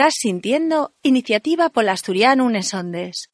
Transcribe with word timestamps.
Estás 0.00 0.14
sintiendo 0.14 0.94
Iniciativa 1.02 1.68
Polasturiano 1.68 2.46
Unesondes. 2.46 3.28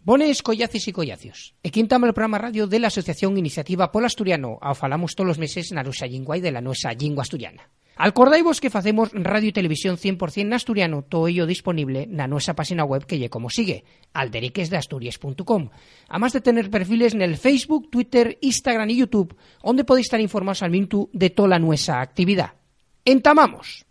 Bones, 0.00 0.42
collaces 0.42 0.86
y 0.86 0.92
collacios. 0.92 1.56
E 1.64 1.70
quintamos 1.72 2.08
el 2.08 2.12
programa 2.12 2.36
radio 2.36 2.66
de 2.68 2.78
la 2.78 2.92
Asociación 2.92 3.38
Iniciativa 3.40 3.88
Polasturiano. 3.88 4.60
Ao 4.60 4.76
falamos 4.76 5.16
todos 5.16 5.32
os 5.32 5.40
meses 5.40 5.72
na 5.72 5.80
nosa 5.80 6.04
lingua 6.04 6.36
de 6.36 6.52
la 6.52 6.60
nosa 6.60 6.92
lingua 6.92 7.24
asturiana. 7.24 7.72
Alcordaivos 7.96 8.60
que 8.60 8.68
facemos 8.68 9.08
radio 9.16 9.48
e 9.48 9.56
televisión 9.56 9.96
100% 9.96 10.52
asturiano, 10.52 11.00
todo 11.08 11.32
ello 11.32 11.48
disponible 11.48 12.04
na 12.04 12.28
nuestra 12.28 12.52
página 12.52 12.84
web 12.84 13.08
que 13.08 13.16
lle 13.16 13.32
como 13.32 13.48
sigue, 13.48 13.88
alderiquesdeasturias.com. 14.12 15.72
Además 16.12 16.36
de 16.36 16.44
tener 16.44 16.68
perfiles 16.68 17.16
en 17.16 17.24
el 17.24 17.40
Facebook, 17.40 17.88
Twitter, 17.88 18.36
Instagram 18.44 18.92
y 18.92 19.00
YouTube, 19.00 19.32
donde 19.64 19.88
podéis 19.88 20.12
estar 20.12 20.20
informados 20.20 20.60
al 20.62 20.70
minuto 20.70 21.08
de 21.16 21.30
toda 21.30 21.58
nuestra 21.58 22.04
actividad. 22.04 22.52
¡Entamamos! 23.00 23.86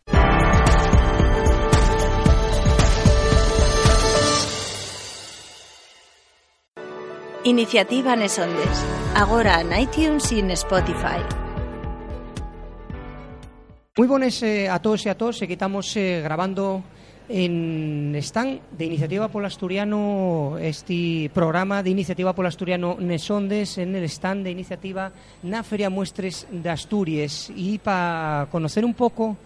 Iniciativa 7.44 8.16
Nesondes. 8.16 8.86
Agora 9.16 9.62
en 9.62 9.80
iTunes 9.80 10.32
y 10.32 10.40
en 10.40 10.52
Spotify. 10.52 11.45
Muy 13.98 14.10
buenas 14.10 14.44
eh, 14.44 14.68
a 14.68 14.80
todos 14.80 15.06
y 15.06 15.10
a 15.10 15.16
todos. 15.16 15.40
que 15.40 15.54
estamos 15.54 15.96
eh, 15.96 16.20
grabando 16.22 16.84
en 17.30 18.14
stand 18.18 18.60
de 18.78 18.84
Iniciativa 18.84 19.30
Polasturiano 19.30 20.58
este 20.60 21.32
programa 21.34 21.82
de 21.82 21.92
Iniciativa 21.92 22.36
Polasturiano 22.36 22.98
Nesondes 23.00 23.78
en 23.78 23.96
el 23.96 24.04
stand 24.04 24.44
de 24.44 24.52
Iniciativa 24.52 25.14
na 25.44 25.64
Feria 25.64 25.90
Muestres 25.90 26.46
de 26.52 26.70
Asturias 26.70 27.48
y 27.56 27.80
para 27.80 28.50
conocer 28.52 28.84
un 28.84 28.96
poco 28.96 29.38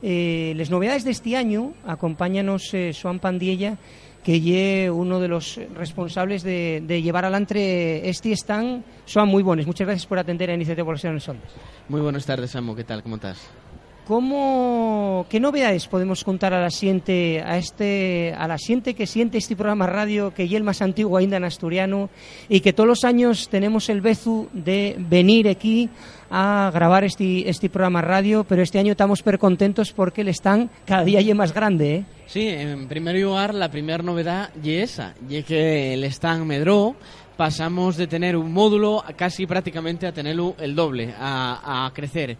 eh, 0.00 0.54
las 0.54 0.70
novedades 0.70 1.02
de 1.02 1.10
este 1.10 1.34
año 1.34 1.74
acompáñanos 1.84 2.72
eh, 2.74 2.94
Juan 2.94 3.18
Pandiella 3.18 3.76
que 4.22 4.38
es 4.38 4.88
uno 4.88 5.18
de 5.18 5.26
los 5.26 5.58
responsables 5.74 6.44
de, 6.44 7.02
llevar 7.02 7.24
adelante 7.24 8.08
este 8.08 8.30
stand. 8.32 8.84
Juan, 9.12 9.28
muy 9.28 9.42
buenos. 9.42 9.66
Muchas 9.66 9.86
gracias 9.86 10.06
por 10.06 10.18
atender 10.18 10.50
a 10.50 10.54
Iniciativa 10.54 10.84
Polasturiano 10.84 11.16
Nesondes. 11.16 11.50
Muy 11.88 12.00
buenas 12.00 12.24
tardes, 12.24 12.52
Samu. 12.52 12.76
¿Qué 12.76 12.84
tal? 12.84 13.02
¿Cómo 13.02 13.16
estás? 13.16 13.65
¿Cómo, 14.06 15.26
¿Qué 15.28 15.40
novedades 15.40 15.88
podemos 15.88 16.22
contar 16.22 16.54
a 16.54 16.60
la 16.60 16.70
siente, 16.70 17.42
a 17.42 17.58
este, 17.58 18.32
a 18.38 18.46
la 18.46 18.56
siente 18.56 18.94
que 18.94 19.04
siente 19.04 19.36
este 19.36 19.56
programa 19.56 19.88
radio 19.88 20.32
que 20.32 20.44
es 20.44 20.52
el 20.52 20.62
más 20.62 20.80
antiguo 20.80 21.16
ainda 21.16 21.38
en 21.38 21.44
asturiano 21.44 22.08
y 22.48 22.60
que 22.60 22.72
todos 22.72 22.86
los 22.86 23.02
años 23.02 23.48
tenemos 23.48 23.88
el 23.88 24.02
bezu 24.02 24.46
de 24.52 24.94
venir 24.96 25.48
aquí 25.48 25.90
a 26.30 26.70
grabar 26.72 27.02
este, 27.02 27.50
este 27.50 27.68
programa 27.68 28.00
radio, 28.00 28.44
pero 28.44 28.62
este 28.62 28.78
año 28.78 28.92
estamos 28.92 29.24
per 29.24 29.40
contentos 29.40 29.90
porque 29.90 30.20
el 30.20 30.28
stand 30.28 30.70
cada 30.84 31.02
día 31.02 31.18
es 31.18 31.34
más 31.34 31.52
grande, 31.52 31.94
¿eh? 31.96 32.04
Sí, 32.26 32.46
en 32.46 32.86
primer 32.86 33.16
lugar, 33.16 33.54
la 33.54 33.72
primera 33.72 34.04
novedad 34.04 34.50
es 34.62 34.92
esa, 34.92 35.14
y 35.28 35.42
que 35.42 35.94
el 35.94 36.04
stand 36.04 36.44
medró, 36.44 36.94
pasamos 37.36 37.96
de 37.96 38.06
tener 38.06 38.36
un 38.36 38.52
módulo 38.52 39.02
casi 39.16 39.46
prácticamente 39.46 40.06
a 40.06 40.12
tenerlo 40.12 40.54
el 40.60 40.76
doble, 40.76 41.12
a, 41.18 41.86
a 41.86 41.92
crecer 41.92 42.38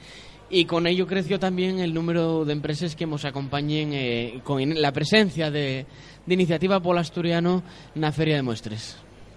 y 0.50 0.64
con 0.64 0.86
ello 0.86 1.06
creció 1.06 1.38
también 1.38 1.78
el 1.78 1.92
número 1.92 2.44
de 2.44 2.52
empresas 2.52 2.94
que 2.94 3.06
nos 3.06 3.24
acompañen 3.24 3.90
eh, 3.92 4.40
con 4.44 4.80
la 4.80 4.92
presencia 4.92 5.50
de, 5.50 5.86
de 6.24 6.34
Iniciativa 6.34 6.80
Polasturiano 6.80 7.62
en 7.94 8.00
la 8.00 8.12
Feria 8.12 8.36
de 8.36 8.42
Muestres. 8.42 8.96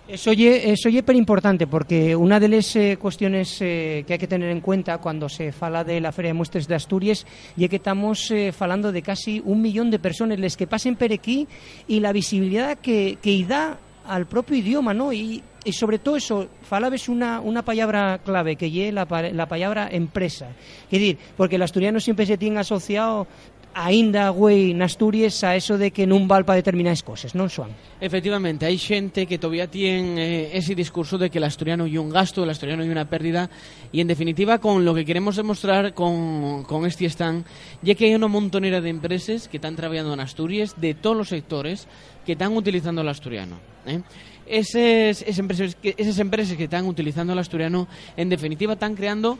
Eso 0.09 0.31
es 0.31 0.39
eso 0.65 0.89
importante 0.89 1.67
porque 1.67 2.15
una 2.15 2.39
de 2.39 2.47
las 2.47 2.75
eh, 2.75 2.97
cuestiones 2.99 3.61
eh, 3.61 4.03
que 4.07 4.13
hay 4.13 4.19
que 4.19 4.27
tener 4.27 4.49
en 4.49 4.59
cuenta 4.59 4.97
cuando 4.97 5.29
se 5.29 5.51
fala 5.51 5.83
de 5.83 6.01
la 6.01 6.11
Feria 6.11 6.29
de 6.29 6.33
Muestres 6.33 6.67
de 6.67 6.73
Asturias 6.73 7.27
es 7.55 7.69
que 7.69 7.75
estamos 7.75 8.31
eh, 8.31 8.51
falando 8.51 8.91
de 8.91 9.03
casi 9.03 9.39
un 9.45 9.61
millón 9.61 9.91
de 9.91 9.99
personas 9.99 10.39
les 10.39 10.57
que 10.57 10.65
pasen 10.65 10.95
por 10.95 11.13
aquí 11.13 11.47
y 11.87 11.99
la 11.99 12.11
visibilidad 12.11 12.79
que, 12.79 13.19
que 13.21 13.45
da 13.45 13.77
al 14.09 14.25
propio 14.25 14.57
idioma, 14.57 14.93
¿no? 14.93 15.13
Y, 15.13 15.43
sobre 15.71 15.99
todo 15.99 16.15
eso, 16.15 16.47
falabes 16.63 17.09
una, 17.09 17.39
una 17.41 17.63
palabra 17.63 18.19
clave, 18.25 18.55
que 18.55 18.87
es 18.87 18.93
la, 18.93 19.05
la 19.31 19.47
palabra 19.47 19.87
empresa. 19.91 20.47
Es 20.85 20.99
decir, 20.99 21.17
porque 21.37 21.57
el 21.57 21.61
asturiano 21.61 21.99
siempre 21.99 22.25
se 22.25 22.37
tiene 22.37 22.59
asociado 22.59 23.27
aínda, 23.73 24.29
güey, 24.29 24.71
en 24.71 24.81
Asturias 24.81 25.43
a 25.43 25.55
eso 25.55 25.77
de 25.77 25.91
que 25.91 26.09
non 26.09 26.27
val 26.27 26.43
para 26.43 26.57
determinadas 26.59 27.05
cosas, 27.05 27.37
non 27.37 27.47
son? 27.47 27.71
Efectivamente, 28.01 28.65
hai 28.65 28.75
xente 28.75 29.29
que 29.29 29.37
todavía 29.37 29.69
tiene 29.69 30.49
eh, 30.51 30.57
ese 30.57 30.73
discurso 30.73 31.17
de 31.17 31.29
que 31.29 31.37
el 31.37 31.45
asturiano 31.45 31.85
é 31.85 31.97
un 31.99 32.09
gasto, 32.09 32.41
el 32.41 32.51
asturiano 32.51 32.81
é 32.81 32.89
unha 32.89 33.05
pérdida 33.05 33.47
e 33.93 34.01
en 34.01 34.09
definitiva 34.09 34.57
con 34.57 34.83
lo 34.83 34.91
que 34.97 35.05
queremos 35.05 35.37
demostrar 35.37 35.93
con, 35.93 36.65
con 36.65 36.83
este 36.89 37.05
stand 37.07 37.45
é 37.85 37.93
que 37.93 38.09
hai 38.09 38.13
unha 38.17 38.31
montonera 38.31 38.81
de 38.81 38.89
empresas 38.89 39.47
que 39.47 39.61
están 39.61 39.77
trabajando 39.77 40.11
en 40.15 40.21
Asturias 40.23 40.75
de 40.75 40.97
todos 40.97 41.27
os 41.27 41.31
sectores 41.31 41.85
que 42.25 42.33
están 42.33 42.53
utilizando 42.53 43.01
el 43.01 43.09
asturiano. 43.09 43.57
Eh? 43.85 44.01
Eses, 44.49 45.21
eses, 45.21 45.37
empresas 45.37 45.75
que, 45.75 45.93
esas 45.97 46.17
empresas 46.17 46.57
que 46.57 46.65
están 46.65 46.85
utilizando 46.85 47.33
el 47.33 47.39
asturiano 47.39 47.87
en 48.17 48.29
definitiva 48.29 48.73
están 48.73 48.95
creando 48.95 49.37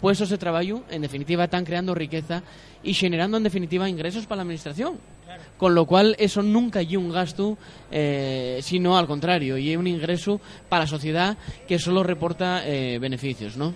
puestos 0.00 0.30
de 0.30 0.38
trabajo, 0.38 0.82
en 0.90 1.02
definitiva 1.02 1.44
están 1.44 1.64
creando 1.64 1.94
riqueza 1.94 2.42
y 2.82 2.94
generando 2.94 3.36
en 3.36 3.42
definitiva 3.42 3.88
ingresos 3.88 4.26
para 4.26 4.36
la 4.36 4.42
administración. 4.42 4.98
Claro. 5.24 5.42
Con 5.56 5.74
lo 5.74 5.86
cual 5.86 6.14
eso 6.18 6.42
nunca 6.42 6.80
es 6.80 6.96
un 6.96 7.10
gasto, 7.10 7.58
eh, 7.90 8.60
sino 8.62 8.96
al 8.96 9.06
contrario, 9.06 9.58
y 9.58 9.72
es 9.72 9.76
un 9.76 9.86
ingreso 9.86 10.40
para 10.68 10.84
la 10.84 10.86
sociedad 10.86 11.36
que 11.66 11.78
solo 11.78 12.02
reporta 12.02 12.62
eh, 12.66 12.98
beneficios, 12.98 13.56
¿no? 13.56 13.74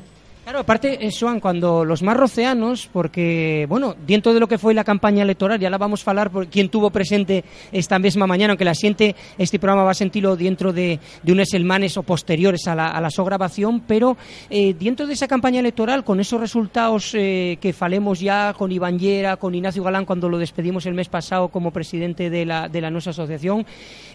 Claro, 0.50 0.62
aparte, 0.62 1.08
Joan, 1.16 1.36
eh, 1.36 1.40
cuando 1.40 1.84
los 1.84 2.02
más 2.02 2.16
roceanos, 2.16 2.90
porque, 2.92 3.66
bueno, 3.68 3.94
dentro 4.04 4.34
de 4.34 4.40
lo 4.40 4.48
que 4.48 4.58
fue 4.58 4.74
la 4.74 4.82
campaña 4.82 5.22
electoral, 5.22 5.60
ya 5.60 5.70
la 5.70 5.78
vamos 5.78 6.04
a 6.04 6.10
hablar 6.10 6.32
por 6.32 6.48
quien 6.48 6.68
tuvo 6.68 6.90
presente 6.90 7.44
esta 7.70 8.00
misma 8.00 8.26
mañana, 8.26 8.54
aunque 8.54 8.64
la 8.64 8.74
siente, 8.74 9.14
este 9.38 9.60
programa 9.60 9.84
va 9.84 9.92
a 9.92 9.94
sentirlo 9.94 10.34
dentro 10.34 10.72
de, 10.72 10.98
de 11.22 11.46
elmanes 11.52 11.96
o 11.96 12.02
posteriores 12.02 12.66
a 12.66 12.74
la, 12.74 12.88
a 12.88 13.00
la 13.00 13.10
grabación, 13.16 13.82
pero 13.86 14.16
eh, 14.50 14.74
dentro 14.74 15.06
de 15.06 15.12
esa 15.12 15.28
campaña 15.28 15.60
electoral, 15.60 16.02
con 16.02 16.18
esos 16.18 16.40
resultados 16.40 17.14
eh, 17.14 17.56
que 17.60 17.72
falemos 17.72 18.18
ya 18.18 18.52
con 18.52 18.72
Iván 18.72 18.98
Llera, 18.98 19.36
con 19.36 19.54
Ignacio 19.54 19.84
Galán, 19.84 20.04
cuando 20.04 20.28
lo 20.28 20.36
despedimos 20.36 20.84
el 20.84 20.94
mes 20.94 21.08
pasado 21.08 21.46
como 21.46 21.70
presidente 21.70 22.28
de 22.28 22.44
la, 22.44 22.68
de 22.68 22.80
la 22.80 22.90
nuestra 22.90 23.12
asociación, 23.12 23.64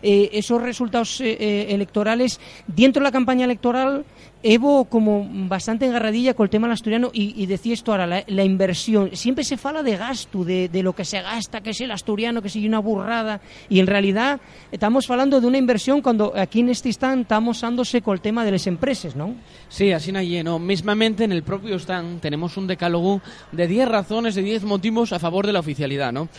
esos 0.01 0.61
resultados 0.61 1.21
electorales, 1.21 2.41
dentro 2.67 2.99
de 2.99 3.05
la 3.05 3.11
campaña 3.13 3.45
electoral, 3.45 4.03
Evo 4.47 4.85
como 4.85 5.27
bastante 5.47 5.87
engarradilla 5.87 6.35
con 6.35 6.43
el 6.43 6.51
tema 6.51 6.67
del 6.67 6.73
asturiano 6.73 7.09
y, 7.11 7.33
y 7.41 7.47
decía 7.47 7.73
esto 7.73 7.91
ahora, 7.91 8.05
la, 8.05 8.23
la, 8.27 8.43
inversión. 8.43 9.09
Siempre 9.15 9.43
se 9.43 9.57
fala 9.57 9.81
de 9.81 9.97
gasto, 9.97 10.43
de, 10.43 10.69
de, 10.69 10.83
lo 10.83 10.93
que 10.93 11.03
se 11.03 11.19
gasta, 11.19 11.61
que 11.61 11.71
es 11.71 11.81
el 11.81 11.89
asturiano, 11.89 12.43
que 12.43 12.49
sigue 12.49 12.67
una 12.67 12.77
burrada. 12.77 13.41
Y 13.69 13.79
en 13.79 13.87
realidad 13.87 14.39
estamos 14.71 15.09
hablando 15.09 15.41
de 15.41 15.47
una 15.47 15.57
inversión 15.57 15.99
cuando 15.99 16.31
aquí 16.35 16.59
en 16.59 16.69
este 16.69 16.89
stand 16.89 17.23
estamos 17.23 17.57
usándose 17.57 18.03
con 18.03 18.13
el 18.13 18.21
tema 18.21 18.45
de 18.45 18.51
las 18.51 18.67
empresas, 18.67 19.15
¿no? 19.15 19.33
Sí, 19.67 19.91
así 19.91 20.11
no 20.11 20.21
lleno. 20.21 20.59
Mismamente 20.59 21.23
en 21.23 21.31
el 21.31 21.41
propio 21.41 21.77
stand 21.77 22.21
tenemos 22.21 22.55
un 22.55 22.67
decálogo 22.67 23.23
de 23.51 23.65
10 23.65 23.87
razones, 23.87 24.35
de 24.35 24.43
10 24.43 24.65
motivos 24.65 25.11
a 25.11 25.17
favor 25.17 25.47
de 25.47 25.53
la 25.53 25.59
oficialidad, 25.61 26.13
¿no? 26.13 26.29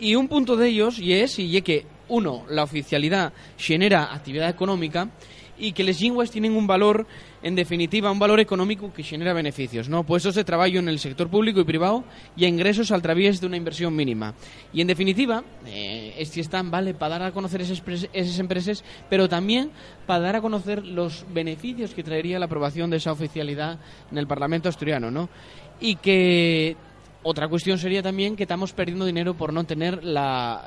Y 0.00 0.16
un 0.16 0.26
punto 0.26 0.56
de 0.56 0.70
ellos 0.70 0.98
y 0.98 1.12
es 1.12 1.38
y 1.38 1.56
es 1.56 1.62
que, 1.62 1.86
uno, 2.08 2.42
la 2.50 2.64
oficialidad 2.64 3.32
genera 3.56 4.12
actividad 4.12 4.50
económica 4.50 5.08
y 5.58 5.72
que 5.72 5.84
las 5.84 6.00
lenguas 6.00 6.30
tienen 6.30 6.56
un 6.56 6.66
valor, 6.66 7.06
en 7.42 7.54
definitiva, 7.54 8.10
un 8.10 8.18
valor 8.18 8.40
económico 8.40 8.92
que 8.92 9.02
genera 9.02 9.32
beneficios, 9.32 9.88
¿no? 9.88 10.04
Pues 10.04 10.22
eso 10.22 10.32
se 10.32 10.44
trabaja 10.44 10.78
en 10.78 10.88
el 10.88 10.98
sector 10.98 11.28
público 11.28 11.60
y 11.60 11.64
privado 11.64 12.04
y 12.36 12.46
ingresos 12.46 12.90
al 12.90 13.02
través 13.02 13.40
de 13.40 13.46
una 13.46 13.56
inversión 13.56 13.94
mínima. 13.94 14.34
Y 14.72 14.80
en 14.80 14.86
definitiva, 14.86 15.44
eh, 15.66 16.14
este 16.18 16.40
stand 16.40 16.70
vale 16.70 16.94
para 16.94 17.18
dar 17.18 17.28
a 17.28 17.32
conocer 17.32 17.60
esas, 17.60 17.82
esas 18.12 18.38
empresas, 18.38 18.84
pero 19.10 19.28
también 19.28 19.70
para 20.06 20.20
dar 20.20 20.36
a 20.36 20.40
conocer 20.40 20.84
los 20.84 21.26
beneficios 21.32 21.94
que 21.94 22.02
traería 22.02 22.38
la 22.38 22.46
aprobación 22.46 22.90
de 22.90 22.96
esa 22.96 23.12
oficialidad 23.12 23.78
en 24.10 24.18
el 24.18 24.26
Parlamento 24.26 24.68
asturiano, 24.68 25.10
¿no? 25.10 25.28
Y 25.80 25.96
que 25.96 26.76
otra 27.24 27.48
cuestión 27.48 27.78
sería 27.78 28.02
también 28.02 28.36
que 28.36 28.44
estamos 28.44 28.72
perdiendo 28.72 29.06
dinero 29.06 29.34
por 29.34 29.52
no 29.52 29.64
tener 29.64 30.04
la, 30.04 30.62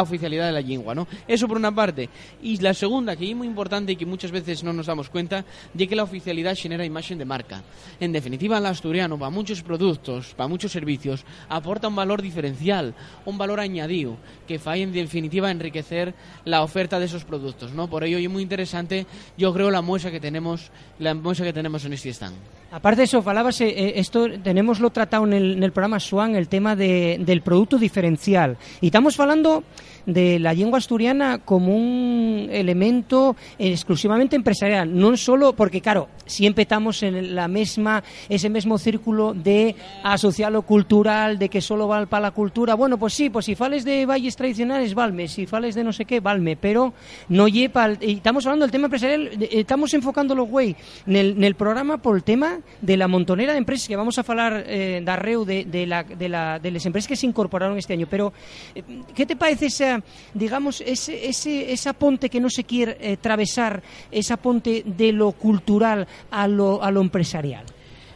oficialidad 0.00 0.46
de 0.46 0.52
la 0.52 0.60
lengua, 0.60 0.94
¿no? 0.94 1.06
Eso 1.26 1.48
por 1.48 1.56
una 1.56 1.74
parte. 1.74 2.08
Y 2.42 2.58
la 2.58 2.74
segunda, 2.74 3.16
que 3.16 3.30
es 3.30 3.36
muy 3.36 3.46
importante 3.46 3.92
y 3.92 3.96
que 3.96 4.04
muchas 4.04 4.32
veces 4.32 4.64
no 4.64 4.72
nos 4.72 4.86
damos 4.86 5.08
cuenta, 5.08 5.44
de 5.72 5.86
que 5.86 5.96
la 5.96 6.02
oficialidad 6.02 6.56
genera 6.56 6.84
imagen 6.84 7.18
de 7.18 7.24
marca. 7.24 7.62
En 8.00 8.12
definitiva, 8.12 8.58
el 8.58 8.66
asturiano, 8.66 9.16
para 9.16 9.30
muchos 9.30 9.62
productos, 9.62 10.34
para 10.34 10.48
muchos 10.48 10.72
servicios, 10.72 11.24
aporta 11.48 11.88
un 11.88 11.96
valor 11.96 12.20
diferencial, 12.20 12.94
un 13.24 13.38
valor 13.38 13.60
añadido, 13.60 14.16
que 14.48 14.58
fa 14.58 14.76
en 14.76 14.92
definitiva 14.92 15.50
enriquecer 15.50 16.14
la 16.44 16.62
oferta 16.62 16.98
de 16.98 17.06
esos 17.06 17.24
productos, 17.24 17.72
¿no? 17.72 17.88
Por 17.88 18.02
ello 18.02 18.18
es 18.18 18.28
muy 18.28 18.42
interesante, 18.42 19.06
yo 19.38 19.52
creo, 19.54 19.70
la 19.70 19.82
muestra 19.82 20.10
que 20.10 20.20
tenemos, 20.20 20.70
la 20.98 21.14
muestra 21.14 21.46
que 21.46 21.52
tenemos 21.52 21.84
en 21.84 21.92
este 21.92 22.10
stand. 22.10 22.61
Aparte 22.72 23.02
de 23.02 23.04
eso, 23.04 23.20
falabas, 23.20 23.60
eh, 23.60 24.00
esto 24.00 24.26
tenemoslo 24.42 24.88
tratado 24.88 25.26
en 25.26 25.34
el, 25.34 25.52
en 25.58 25.62
el 25.62 25.72
programa 25.72 26.00
Swan, 26.00 26.34
el 26.34 26.48
tema 26.48 26.74
de, 26.74 27.20
del 27.20 27.42
producto 27.42 27.76
diferencial. 27.76 28.56
Y 28.80 28.86
estamos 28.86 29.20
hablando 29.20 29.62
de 30.06 30.38
la 30.38 30.54
lengua 30.54 30.78
asturiana 30.78 31.38
como 31.44 31.76
un 31.76 32.48
elemento 32.50 33.36
exclusivamente 33.58 34.36
empresarial, 34.36 34.98
no 34.98 35.14
solo 35.18 35.52
porque, 35.52 35.82
claro, 35.82 36.08
siempre 36.24 36.62
estamos 36.62 37.02
en 37.02 37.34
la 37.34 37.46
misma, 37.46 38.02
ese 38.30 38.48
mismo 38.48 38.78
círculo 38.78 39.34
de 39.34 39.76
asociarlo 40.02 40.62
cultural, 40.62 41.38
de 41.38 41.50
que 41.50 41.60
solo 41.60 41.86
vale 41.86 42.06
para 42.06 42.22
la 42.22 42.30
cultura. 42.30 42.74
Bueno, 42.74 42.96
pues 42.96 43.12
sí, 43.12 43.28
pues 43.28 43.44
si 43.44 43.54
fales 43.54 43.84
de 43.84 44.06
valles 44.06 44.34
tradicionales, 44.34 44.94
valme, 44.94 45.28
si 45.28 45.46
fales 45.46 45.74
de 45.74 45.84
no 45.84 45.92
sé 45.92 46.06
qué, 46.06 46.20
valme, 46.20 46.56
pero 46.56 46.94
no 47.28 47.48
lleva. 47.48 47.90
Estamos 48.00 48.46
hablando 48.46 48.64
del 48.64 48.72
tema 48.72 48.86
empresarial, 48.86 49.30
estamos 49.50 49.92
enfocándolo, 49.92 50.44
güey, 50.46 50.74
en 51.06 51.16
el, 51.16 51.44
el 51.44 51.54
programa 51.54 51.98
por 51.98 52.16
el 52.16 52.24
tema 52.24 52.61
de 52.80 52.96
la 52.96 53.08
montonera 53.08 53.52
de 53.52 53.58
empresas 53.58 53.88
que 53.88 53.96
vamos 53.96 54.18
a 54.18 54.24
hablar 54.26 54.64
eh, 54.66 55.02
de 55.04 55.64
de, 55.64 55.86
la, 55.86 56.02
de, 56.02 56.28
la, 56.28 56.58
de 56.58 56.70
las 56.70 56.84
empresas 56.86 57.08
que 57.08 57.16
se 57.16 57.26
incorporaron 57.26 57.78
este 57.78 57.92
año. 57.92 58.06
Pero, 58.10 58.32
eh, 58.74 58.82
¿qué 59.14 59.26
te 59.26 59.36
parece 59.36 59.66
esa, 59.66 60.02
digamos, 60.34 60.80
ese, 60.80 61.28
ese, 61.28 61.72
esa 61.72 61.92
ponte 61.92 62.28
que 62.28 62.40
no 62.40 62.50
se 62.50 62.64
quiere 62.64 62.96
eh, 63.00 63.12
atravesar, 63.12 63.82
esa 64.10 64.36
ponte 64.36 64.82
de 64.84 65.12
lo 65.12 65.32
cultural 65.32 66.06
a 66.30 66.48
lo, 66.48 66.82
a 66.82 66.90
lo 66.90 67.00
empresarial? 67.00 67.64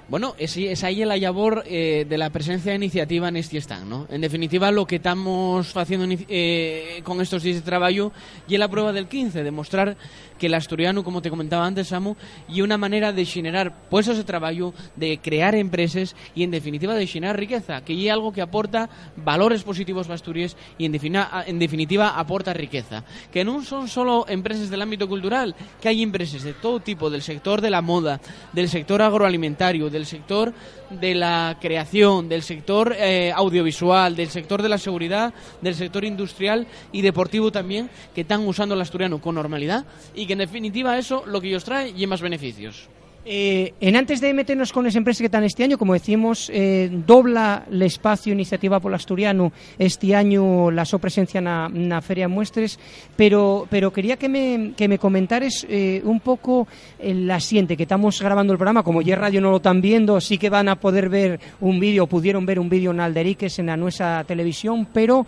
Bueno, 0.09 0.37
es, 0.39 0.57
es 0.57 0.85
ahí 0.85 1.05
la 1.05 1.17
labor 1.17 1.65
eh, 1.67 2.07
de 2.09 2.17
la 2.17 2.31
presencia 2.31 2.71
de 2.71 2.77
iniciativa 2.77 3.29
en 3.29 3.37
este 3.37 3.59
stand, 3.59 3.89
¿no? 3.89 4.07
En 4.09 4.21
definitiva, 4.21 4.71
lo 4.71 4.87
que 4.87 4.97
estamos 4.97 5.77
haciendo 5.77 6.07
eh, 6.29 7.01
con 7.03 7.21
estos 7.21 7.43
días 7.43 7.57
de 7.57 7.63
trabajo 7.63 8.13
y 8.47 8.57
la 8.57 8.69
prueba 8.69 8.93
del 8.93 9.09
15, 9.09 9.43
demostrar 9.43 9.97
que 10.39 10.47
el 10.47 10.55
asturiano, 10.55 11.05
como 11.05 11.23
te 11.23 11.31
comentaba 11.31 11.67
antes, 11.67 11.89
Samu, 11.89 12.15
y 12.49 12.61
una 12.61 12.79
manera 12.79 13.13
de 13.13 13.25
generar 13.25 13.89
puestos 13.89 14.17
de 14.17 14.25
trabajo, 14.25 14.75
de 14.95 15.19
crear 15.19 15.55
empresas 15.55 16.15
y, 16.35 16.43
en 16.43 16.51
definitiva, 16.51 16.95
de 16.95 17.07
generar 17.07 17.39
riqueza, 17.39 17.83
que 17.83 18.05
es 18.05 18.13
algo 18.13 18.33
que 18.33 18.43
aporta 18.43 18.89
valores 19.17 19.63
positivos 19.63 20.09
a 20.09 20.15
Asturias 20.15 20.57
y, 20.79 20.85
en 20.85 20.93
definitiva, 20.93 21.45
en 21.47 21.59
definitiva, 21.59 22.19
aporta 22.19 22.53
riqueza. 22.53 23.05
Que 23.33 23.45
no 23.45 23.63
son 23.63 23.89
solo 23.89 24.27
empresas 24.29 24.71
del 24.71 24.83
ámbito 24.83 25.09
cultural, 25.09 25.55
que 25.81 25.89
hay 25.89 26.03
empresas 26.03 26.43
de 26.43 26.53
todo 26.53 26.81
tipo, 26.81 27.11
del 27.11 27.23
sector 27.23 27.61
de 27.61 27.71
la 27.71 27.83
moda, 27.83 28.21
del 28.53 28.69
sector 28.69 29.03
agroalimentario, 29.03 29.91
del 29.91 30.07
sector 30.07 30.53
de 30.91 31.15
la 31.15 31.59
creación, 31.61 32.29
del 32.29 32.43
sector 32.43 32.95
eh, 32.97 33.33
audiovisual, 33.35 34.15
del 34.15 34.29
sector 34.29 34.63
de 34.63 34.69
la 34.69 34.79
seguridad, 34.79 35.35
del 35.61 35.75
sector 35.75 36.05
industrial 36.05 36.67
y 36.93 37.03
deportivo 37.03 37.51
también, 37.51 37.91
que 38.15 38.23
están 38.23 38.47
usando 38.47 38.75
el 38.75 38.81
asturiano 38.81 39.21
con 39.21 39.35
normalidad 39.35 39.85
y 40.15 40.26
que 40.27 40.35
en 40.35 40.41
definitiva 40.41 40.99
eso 40.99 41.25
lo 41.27 41.41
que 41.41 41.49
ellos 41.49 41.65
trae 41.65 41.93
y 41.97 42.07
más 42.07 42.21
beneficios. 42.21 42.89
Eh, 43.29 43.75
en 43.81 43.97
antes 43.97 44.21
de 44.21 44.33
meternos 44.33 44.73
con 44.73 44.85
las 44.85 44.95
empresas 44.95 45.19
que 45.19 45.27
están 45.27 45.43
este 45.43 45.65
año, 45.65 45.79
como 45.79 45.95
decimos, 45.95 46.49
eh, 46.55 46.89
dobla 47.05 47.67
el 47.69 47.83
espacio 47.83 48.33
Iniciativa 48.33 48.79
por 48.79 48.95
Asturiano 48.95 49.51
este 49.81 50.15
año 50.15 50.71
la 50.71 50.85
su 50.85 51.01
presencia 51.01 51.41
en 51.41 51.89
la 51.89 52.01
Feria 52.03 52.29
Muestres, 52.29 52.79
pero, 53.17 53.67
pero 53.69 53.93
quería 53.93 54.17
que 54.17 54.29
me, 54.29 54.75
que 54.77 54.87
me 54.87 55.01
comentares 55.01 55.67
eh, 55.69 56.03
un 56.05 56.21
poco 56.21 56.69
el 57.01 57.29
asiente 57.29 57.77
que 57.77 57.83
estamos 57.83 58.23
grabando 58.23 58.53
el 58.53 58.61
programa, 58.61 58.85
como 58.85 59.03
ya 59.03 59.17
radio 59.17 59.41
no 59.41 59.51
lo 59.51 59.57
están 59.57 59.81
viendo, 59.81 60.21
sí 60.21 60.39
que 60.39 60.49
van 60.49 60.69
a 60.69 60.77
poder 60.79 61.09
ver 61.09 61.41
un 61.61 61.81
vídeo, 61.81 62.07
pudieron 62.07 62.47
ver 62.47 62.61
un 62.61 62.69
vídeo 62.69 62.93
en 62.93 63.01
Alderiques 63.01 63.59
en 63.59 63.67
la 63.67 63.77
nuestra 63.77 64.23
televisión, 64.23 64.87
pero 64.93 65.27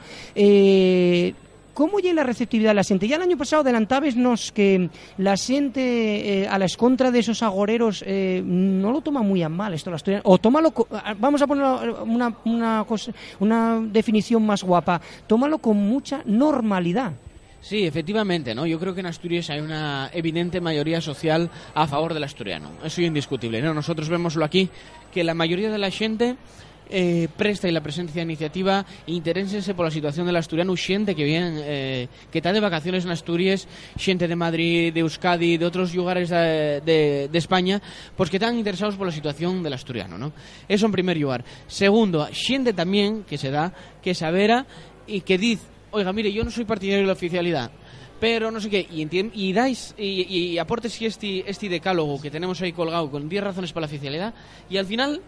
¿Cómo 1.78 2.00
llega 2.00 2.14
la 2.14 2.24
receptividad 2.24 2.70
de 2.70 2.74
la 2.74 2.82
gente? 2.82 3.06
Ya 3.06 3.14
el 3.14 3.22
año 3.22 3.36
pasado 3.36 3.62
adelantabesnos 3.62 4.50
que 4.50 4.90
la 5.16 5.36
gente 5.36 6.40
eh, 6.42 6.48
a 6.48 6.58
la 6.58 6.64
escontra 6.64 7.12
de 7.12 7.20
esos 7.20 7.40
agoreros 7.40 8.02
eh, 8.04 8.42
no 8.44 8.90
lo 8.90 9.00
toma 9.00 9.22
muy 9.22 9.44
a 9.44 9.48
mal 9.48 9.74
esto 9.74 9.88
la 9.88 9.98
o 10.24 10.38
tómalo 10.38 10.74
vamos 11.20 11.40
a 11.40 11.46
poner 11.46 11.64
una, 12.04 12.34
una, 12.46 12.84
cosa, 12.84 13.12
una 13.38 13.80
definición 13.80 14.44
más 14.44 14.64
guapa 14.64 15.00
tómalo 15.28 15.58
con 15.58 15.76
mucha 15.76 16.22
normalidad 16.24 17.12
Sí, 17.60 17.84
efectivamente, 17.84 18.54
¿no? 18.54 18.66
Yo 18.66 18.78
creo 18.78 18.94
que 18.94 19.00
en 19.00 19.06
Asturias 19.06 19.50
hay 19.50 19.60
una 19.60 20.10
evidente 20.12 20.60
mayoría 20.60 21.00
social 21.00 21.50
a 21.74 21.88
favor 21.88 22.14
del 22.14 22.22
asturiano. 22.22 22.70
Eso 22.78 23.00
es 23.00 23.06
indiscutible, 23.08 23.60
¿no? 23.60 23.74
Nosotros 23.74 24.08
vemoslo 24.08 24.44
aquí, 24.44 24.68
que 25.12 25.24
la 25.24 25.34
mayoría 25.34 25.68
de 25.70 25.78
la 25.78 25.90
gente 25.90 26.36
eh, 26.90 27.28
presta 27.36 27.68
y 27.68 27.72
la 27.72 27.82
presencia 27.82 28.20
de 28.20 28.22
iniciativa 28.22 28.84
interénsense 29.06 29.74
por 29.74 29.84
la 29.84 29.90
situación 29.90 30.26
del 30.26 30.36
asturiano 30.36 30.76
xente 30.76 31.14
que 31.14 31.24
viene 31.24 31.60
eh, 31.64 32.08
que 32.30 32.38
está 32.38 32.52
de 32.52 32.60
vacaciones 32.60 33.04
en 33.04 33.10
Asturias 33.10 33.68
xente 33.96 34.28
de 34.28 34.36
Madrid, 34.36 34.92
de 34.92 35.00
Euskadi 35.00 35.56
de 35.56 35.66
otros 35.66 35.94
lugares 35.94 36.30
de, 36.30 36.80
de, 36.84 37.28
de 37.30 37.38
España 37.38 37.80
pues 38.16 38.30
que 38.30 38.36
están 38.36 38.56
interesados 38.56 38.96
por 38.96 39.06
la 39.06 39.12
situación 39.12 39.62
del 39.62 39.74
asturiano 39.74 40.18
¿no? 40.18 40.32
eso 40.68 40.86
en 40.86 40.92
primer 40.92 41.16
lugar 41.16 41.44
segundo, 41.66 42.26
xente 42.32 42.72
también 42.72 43.24
que 43.24 43.38
se 43.38 43.50
da 43.50 43.72
que 44.02 44.14
sabera 44.14 44.66
y 45.06 45.20
que 45.22 45.38
dice 45.38 45.66
oiga, 45.90 46.12
mire, 46.12 46.32
yo 46.32 46.44
no 46.44 46.50
soy 46.50 46.64
partidario 46.64 47.02
de 47.02 47.06
la 47.06 47.12
oficialidad 47.14 47.70
pero 48.20 48.50
no 48.50 48.60
sé 48.60 48.68
qué, 48.68 48.86
y, 48.90 49.06
y 49.12 49.52
dais 49.52 49.94
y, 49.96 50.52
y 50.54 50.58
aportes 50.58 51.00
este, 51.00 51.48
este 51.48 51.68
decálogo 51.68 52.20
que 52.20 52.30
tenemos 52.30 52.60
ahí 52.60 52.72
colgado 52.72 53.10
con 53.10 53.28
10 53.28 53.44
razones 53.44 53.72
para 53.72 53.82
la 53.82 53.92
oficialidad 53.92 54.34
y 54.68 54.76
al 54.76 54.86
final 54.86 55.22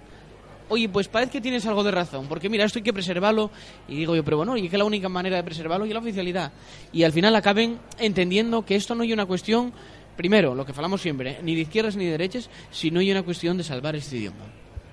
oye, 0.70 0.88
pues 0.88 1.08
parece 1.08 1.32
que 1.32 1.40
tienes 1.40 1.66
algo 1.66 1.84
de 1.84 1.90
razón, 1.90 2.26
porque 2.26 2.48
mira, 2.48 2.64
esto 2.64 2.78
hay 2.78 2.82
que 2.82 2.92
preservarlo, 2.92 3.50
y 3.88 3.96
digo 3.96 4.16
yo, 4.16 4.24
pero 4.24 4.38
bueno, 4.38 4.56
y 4.56 4.68
que 4.68 4.78
la 4.78 4.84
única 4.84 5.08
manera 5.08 5.36
de 5.36 5.44
preservarlo 5.44 5.84
es 5.84 5.92
la 5.92 5.98
oficialidad. 5.98 6.52
Y 6.92 7.02
al 7.02 7.12
final 7.12 7.36
acaben 7.36 7.78
entendiendo 7.98 8.64
que 8.64 8.76
esto 8.76 8.94
no 8.94 9.04
es 9.04 9.12
una 9.12 9.26
cuestión, 9.26 9.72
primero, 10.16 10.54
lo 10.54 10.64
que 10.64 10.72
falamos 10.72 11.02
siempre, 11.02 11.38
ni 11.42 11.54
de 11.54 11.62
izquierdas 11.62 11.96
ni 11.96 12.06
de 12.06 12.12
derechas, 12.12 12.48
sino 12.70 13.00
es 13.00 13.10
una 13.10 13.22
cuestión 13.22 13.58
de 13.58 13.64
salvar 13.64 13.96
este 13.96 14.16
idioma. 14.16 14.46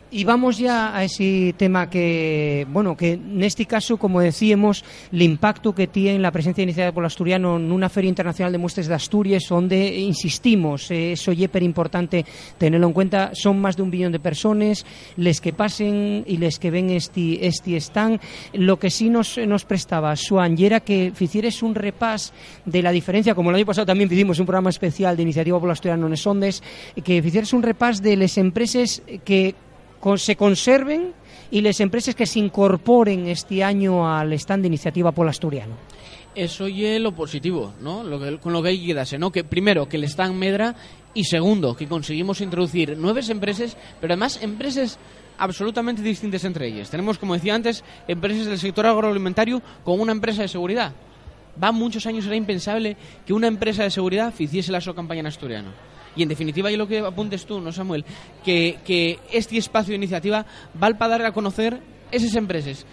Y 0.09 0.24
vamos 0.24 0.57
ya 0.57 0.95
a 0.95 1.04
ese 1.04 1.54
tema 1.57 1.89
que, 1.89 2.65
bueno, 2.69 2.95
que 2.95 3.13
en 3.13 3.44
este 3.44 3.65
caso, 3.65 3.98
como 3.98 4.21
decíamos, 4.21 4.86
el 5.12 5.21
impacto 5.21 5.75
que 5.75 5.88
tiene 5.88 6.18
la 6.19 6.31
presencia 6.31 6.63
iniciada 6.63 6.94
por 6.94 7.04
el 7.04 7.07
asturiano 7.07 7.57
en 7.57 7.74
una 7.74 7.89
Feria 7.89 8.07
Internacional 8.07 8.54
de 8.54 8.57
Muestras 8.57 8.88
de 8.88 8.94
Asturias, 8.94 9.44
donde 9.50 9.98
insistimos, 10.00 10.89
eh, 10.92 11.12
eso 11.12 11.31
es 11.31 11.38
súper 11.38 11.62
importante 11.62 12.25
tenerlo 12.57 12.88
en 12.88 12.94
cuenta, 12.94 13.31
son 13.33 13.59
más 13.59 13.75
de 13.75 13.81
un 13.81 13.92
billón 13.92 14.13
de 14.13 14.21
personas, 14.21 14.86
les 15.18 15.42
que 15.42 15.51
pasen 15.51 16.24
y 16.25 16.38
les 16.38 16.57
que 16.57 16.71
ven 16.71 16.89
este, 16.89 17.45
este 17.45 17.75
están. 17.75 18.21
Lo 18.54 18.80
que 18.80 18.89
sí 18.89 19.09
nos, 19.09 19.38
nos 19.38 19.65
prestaba 19.65 20.15
Suan, 20.15 20.57
y 20.57 20.65
era 20.65 20.80
que 20.80 21.12
hicieres 21.19 21.62
un 21.62 21.75
repás 21.75 22.31
de 22.63 22.81
la 22.81 22.94
diferencia, 22.94 23.36
como 23.36 23.50
el 23.50 23.57
año 23.57 23.65
pasado 23.65 23.86
también 23.86 24.09
hicimos 24.09 24.39
un 24.39 24.45
programa 24.45 24.69
especial 24.69 25.18
de 25.18 25.24
Iniciativa 25.24 25.59
por 25.59 25.68
el 25.68 25.74
Asturiano 25.74 26.07
en 26.07 26.13
Esondes, 26.13 26.63
que 27.04 27.18
hicieres 27.18 27.51
un 27.51 27.62
repás 27.62 28.01
de 28.01 28.15
las 28.15 28.38
empresas 28.38 29.01
que 29.25 29.54
se 30.17 30.35
conserven 30.35 31.13
y 31.51 31.61
las 31.61 31.79
empresas 31.79 32.15
que 32.15 32.25
se 32.25 32.39
incorporen 32.39 33.27
este 33.27 33.63
año 33.63 34.07
al 34.07 34.33
stand 34.33 34.63
de 34.63 34.67
iniciativa 34.67 35.11
por 35.11 35.27
asturiano. 35.27 35.75
Eso 36.35 36.67
es 36.67 37.01
lo 37.01 37.13
positivo, 37.13 37.73
¿no? 37.81 38.03
Lo 38.03 38.19
que, 38.19 38.38
con 38.38 38.53
lo 38.53 38.61
que 38.61 38.69
hay 38.69 38.79
que 38.79 38.88
quedarse, 38.88 39.17
¿no? 39.17 39.31
Que 39.31 39.44
primero, 39.44 39.89
que 39.89 39.97
el 39.97 40.03
stand 40.03 40.35
medra 40.35 40.75
y 41.13 41.23
segundo, 41.23 41.75
que 41.75 41.88
conseguimos 41.88 42.41
introducir 42.41 42.95
nuevas 42.95 43.29
empresas, 43.29 43.75
pero 43.99 44.13
además 44.13 44.39
empresas 44.44 44.99
absolutamente 45.39 46.01
distintas 46.01 46.44
entre 46.44 46.68
ellas. 46.68 46.89
Tenemos, 46.89 47.18
como 47.18 47.33
decía 47.33 47.56
antes, 47.56 47.83
empresas 48.07 48.45
del 48.45 48.59
sector 48.59 48.85
agroalimentario 48.85 49.61
con 49.83 49.99
una 49.99 50.11
empresa 50.11 50.44
de 50.44 50.47
seguridad. 50.47 50.94
Va 51.61 51.71
muchos 51.71 52.06
años, 52.06 52.25
era 52.25 52.35
impensable 52.35 52.97
que 53.25 53.33
una 53.33 53.47
empresa 53.47 53.83
de 53.83 53.89
seguridad 53.89 54.33
hiciese 54.37 54.71
la 54.71 54.81
su 54.81 54.94
campaña 54.94 55.21
en 55.21 55.27
asturiano. 55.27 55.69
Y 56.18 56.24
en 56.24 56.30
definitiva, 56.30 56.71
y 56.71 56.78
lo 56.78 56.88
que 56.88 57.00
apuntes 57.00 57.45
tú, 57.45 57.62
¿no, 57.62 57.71
Samuel? 57.71 58.04
Que, 58.44 58.80
que 58.83 59.19
este 59.31 59.57
espacio 59.57 59.92
de 59.92 59.97
iniciativa 59.97 60.45
va 60.81 60.90
para 60.90 61.18
dar 61.18 61.26
a 61.28 61.31
conocer 61.31 61.80
esas 62.12 62.36
empresas. 62.36 62.86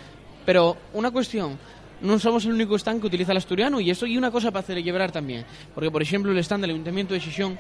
Pero 0.45 0.77
una 0.93 1.11
cuestión, 1.11 1.59
no 2.03 2.19
somos 2.19 2.45
el 2.45 2.53
único 2.53 2.77
stand 2.77 3.01
que 3.01 3.07
utiliza 3.07 3.33
el 3.33 3.39
asturiano 3.39 3.81
y 3.81 3.91
eso 3.91 4.07
y 4.07 4.19
una 4.19 4.31
cosa 4.31 4.51
para 4.51 4.67
celebrar 4.67 5.11
también. 5.11 5.45
Porque, 5.75 5.91
por 5.91 6.03
ejemplo, 6.03 6.31
el 6.33 6.39
stand 6.39 6.63
del 6.63 6.73
Ayuntamiento 6.73 7.15
de 7.15 7.21
Xixón 7.21 7.59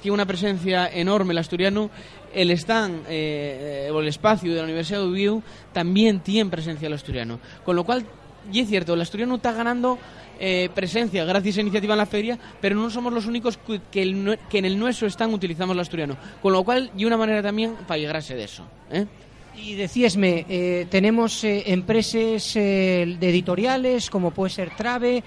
tiene 0.00 0.14
una 0.14 0.26
presencia 0.26 0.88
enorme 0.88 1.32
el 1.32 1.38
asturiano. 1.38 1.90
El 2.34 2.50
stand 2.52 3.04
eh, 3.08 3.88
o 3.92 4.00
el 4.00 4.08
espacio 4.08 4.50
de 4.50 4.58
la 4.58 4.64
Universidad 4.64 5.00
de 5.00 5.06
Ubiu 5.06 5.42
también 5.72 6.20
tiene 6.20 6.50
presencia 6.50 6.88
el 6.88 6.94
asturiano. 6.94 7.38
Con 7.64 7.76
lo 7.76 7.84
cual, 7.84 8.04
y 8.52 8.60
es 8.60 8.68
cierto, 8.68 8.94
el 8.94 9.00
asturiano 9.00 9.36
está 9.36 9.52
ganando 9.52 9.98
eh, 10.40 10.68
presencia 10.74 11.24
gracias 11.24 11.58
a 11.58 11.60
iniciativa 11.60 11.94
en 11.94 11.98
la 11.98 12.06
feria, 12.06 12.38
pero 12.60 12.74
no 12.76 12.90
somos 12.90 13.12
los 13.12 13.26
únicos 13.26 13.58
que, 13.58 13.80
que 13.90 14.58
en 14.58 14.64
el 14.64 14.78
nuestro 14.78 15.06
están 15.06 15.32
utilizamos 15.32 15.74
el 15.74 15.80
asturiano. 15.80 16.16
Con 16.42 16.52
lo 16.52 16.64
cual, 16.64 16.90
y 16.96 17.04
una 17.04 17.16
manera 17.16 17.42
también 17.42 17.74
para 17.86 17.98
llegarse 17.98 18.34
de 18.34 18.44
eso. 18.44 18.64
¿eh? 18.90 19.06
Y 19.56 19.74
decíesme, 19.74 20.46
eh, 20.48 20.86
tenemos 20.88 21.44
eh, 21.44 21.64
empresas 21.66 22.56
eh, 22.56 23.16
de 23.18 23.28
editoriales, 23.28 24.08
como 24.08 24.30
puede 24.30 24.50
ser 24.50 24.70
Trave. 24.70 25.22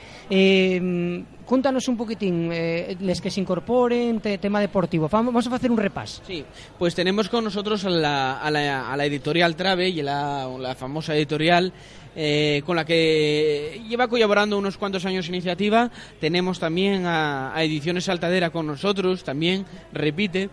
Cuéntanos 1.45 1.87
un 1.89 1.97
poquitín, 1.97 2.49
les 2.49 3.19
que 3.19 3.29
se 3.29 3.41
incorporen, 3.41 4.21
te, 4.21 4.37
tema 4.37 4.61
deportivo. 4.61 5.09
Vamos 5.11 5.45
a 5.45 5.55
hacer 5.55 5.69
un 5.69 5.77
repaso. 5.77 6.23
Sí, 6.25 6.43
pues 6.79 6.95
tenemos 6.95 7.27
con 7.27 7.43
nosotros 7.43 7.83
a 7.83 7.89
la, 7.89 8.39
a 8.39 8.49
la, 8.49 8.91
a 8.91 8.97
la 8.97 9.05
editorial 9.05 9.55
Trave 9.55 9.89
y 9.89 10.01
la, 10.01 10.47
la 10.57 10.73
famosa 10.73 11.13
editorial 11.15 11.73
eh, 12.15 12.61
con 12.65 12.75
la 12.75 12.85
que 12.85 13.81
lleva 13.87 14.07
colaborando 14.07 14.57
unos 14.57 14.77
cuantos 14.77 15.05
años 15.05 15.27
iniciativa. 15.27 15.91
Tenemos 16.19 16.59
también 16.59 17.05
a, 17.05 17.55
a 17.55 17.63
Ediciones 17.63 18.05
Saltadera 18.05 18.49
con 18.49 18.67
nosotros, 18.67 19.23
también 19.23 19.65
repite. 19.91 20.49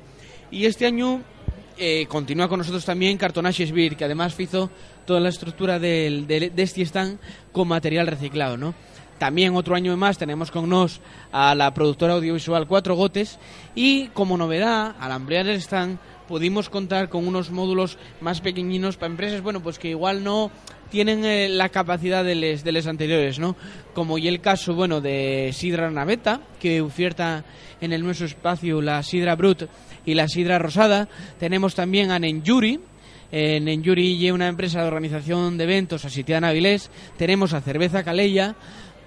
Y 0.50 0.67
este 0.67 0.87
año 0.87 1.23
eh, 1.79 2.07
continúa 2.09 2.49
con 2.49 2.59
nosotros 2.59 2.85
también 2.85 3.17
Cartonajes 3.17 3.73
Beer, 3.73 3.97
que 3.97 4.05
además 4.05 4.38
hizo 4.38 4.71
toda 5.07 5.21
la 5.21 5.29
estructura 5.29 5.79
del, 5.79 6.26
de, 6.26 6.50
de 6.50 6.62
este 6.62 6.83
stand 6.83 7.19
con 7.52 7.69
material 7.69 8.07
reciclado, 8.07 8.57
¿no? 8.57 8.75
También 9.19 9.55
otro 9.55 9.75
año 9.75 9.95
más 9.99 10.17
tenemos 10.17 10.50
con 10.50 10.69
nos 10.69 11.00
a 11.31 11.55
la 11.55 11.75
productora 11.75 12.14
audiovisual 12.14 12.67
Cuatro 12.67 12.95
Gotes 12.95 13.38
y 13.75 14.07
como 14.09 14.38
novedad, 14.38 14.95
al 14.99 15.12
ampliar 15.12 15.47
el 15.47 15.57
stand, 15.57 15.99
pudimos 16.26 16.71
contar 16.71 17.11
con 17.11 17.26
unos 17.26 17.50
módulos 17.50 17.99
más 18.23 18.40
pequeñinos 18.40 18.97
para 18.97 19.11
empresas, 19.11 19.43
bueno, 19.43 19.62
pues 19.62 19.79
que 19.79 19.90
igual 19.90 20.25
no 20.25 20.50
tienen 20.90 21.25
eh, 21.25 21.49
la 21.49 21.68
capacidad 21.68 22.25
de 22.25 22.35
los 22.35 22.64
de 22.64 22.73
les 22.73 22.87
anteriores, 22.87 23.38
¿no? 23.38 23.56
Como 23.94 24.18
y 24.18 24.28
el 24.28 24.40
caso, 24.40 24.75
bueno, 24.75 25.00
de 25.00 25.50
Sidra 25.52 25.90
Naveta, 25.90 26.40
que 26.61 26.80
oferta 26.80 27.44
en 27.80 27.92
el 27.92 28.02
nuestro 28.02 28.26
espacio 28.26 28.82
la 28.82 29.02
Sidra 29.02 29.37
Brut 29.37 29.62
y 30.04 30.14
la 30.14 30.28
Sidra 30.28 30.59
Rosada. 30.59 31.09
Tenemos 31.38 31.75
también 31.75 32.11
a 32.11 32.18
Nenjuri, 32.18 32.80
en 33.32 33.64
Nenjuri 33.64 34.16
y 34.16 34.30
una 34.30 34.49
empresa 34.49 34.82
de 34.82 34.88
organización 34.88 35.56
de 35.56 35.64
eventos 35.64 36.04
a 36.04 36.11
Sitiana 36.11 36.49
Avilés. 36.49 36.90
Tenemos 37.16 37.52
a 37.52 37.61
Cerveza 37.61 38.02
Calella, 38.02 38.56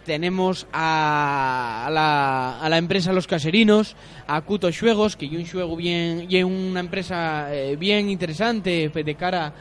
tenemos 0.05 0.67
a, 0.73 1.89
la, 1.91 2.59
a 2.59 2.69
la 2.69 2.77
empresa 2.77 3.13
Los 3.13 3.27
Caserinos, 3.27 3.95
a 4.27 4.41
Cuto 4.41 4.71
Xuegos, 4.71 5.15
que 5.15 5.25
es 5.25 5.53
un 5.53 5.77
bien, 5.77 6.27
y 6.29 6.41
una 6.43 6.79
empresa 6.79 7.53
eh, 7.53 7.75
bien 7.75 8.09
interesante 8.09 8.89
de 8.89 9.15
cara 9.15 9.53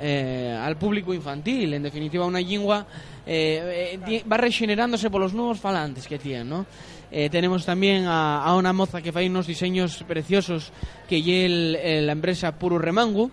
eh, 0.00 0.58
al 0.60 0.76
público 0.76 1.12
infantil, 1.12 1.74
en 1.74 1.82
definitiva 1.82 2.24
una 2.26 2.40
lingua 2.40 2.86
eh, 3.26 4.00
eh, 4.06 4.24
va 4.30 4.36
regenerándose 4.36 5.10
por 5.10 5.20
los 5.20 5.34
nuevos 5.34 5.60
falantes 5.60 6.06
que 6.06 6.18
tienen, 6.18 6.48
¿no? 6.48 6.66
Eh, 7.12 7.28
tenemos 7.28 7.66
también 7.66 8.06
a, 8.06 8.42
a, 8.44 8.54
una 8.54 8.72
moza 8.72 9.02
que 9.02 9.10
fa 9.12 9.20
unos 9.20 9.46
diseños 9.46 10.04
preciosos 10.06 10.72
que 11.08 11.18
es 11.18 12.04
la 12.06 12.12
empresa 12.12 12.56
Puro 12.56 12.78
Remangu, 12.78 13.30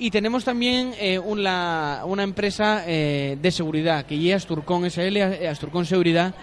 y 0.00 0.10
tenemos 0.10 0.44
también 0.44 0.94
eh, 0.98 1.18
una, 1.18 2.02
empresa 2.20 2.84
eh, 2.86 3.36
de 3.40 3.50
seguridad, 3.50 4.06
que 4.06 4.30
es 4.30 4.34
Asturcón 4.34 4.90
SL, 4.90 5.46
Asturcón 5.46 5.84
Seguridad, 5.84 6.34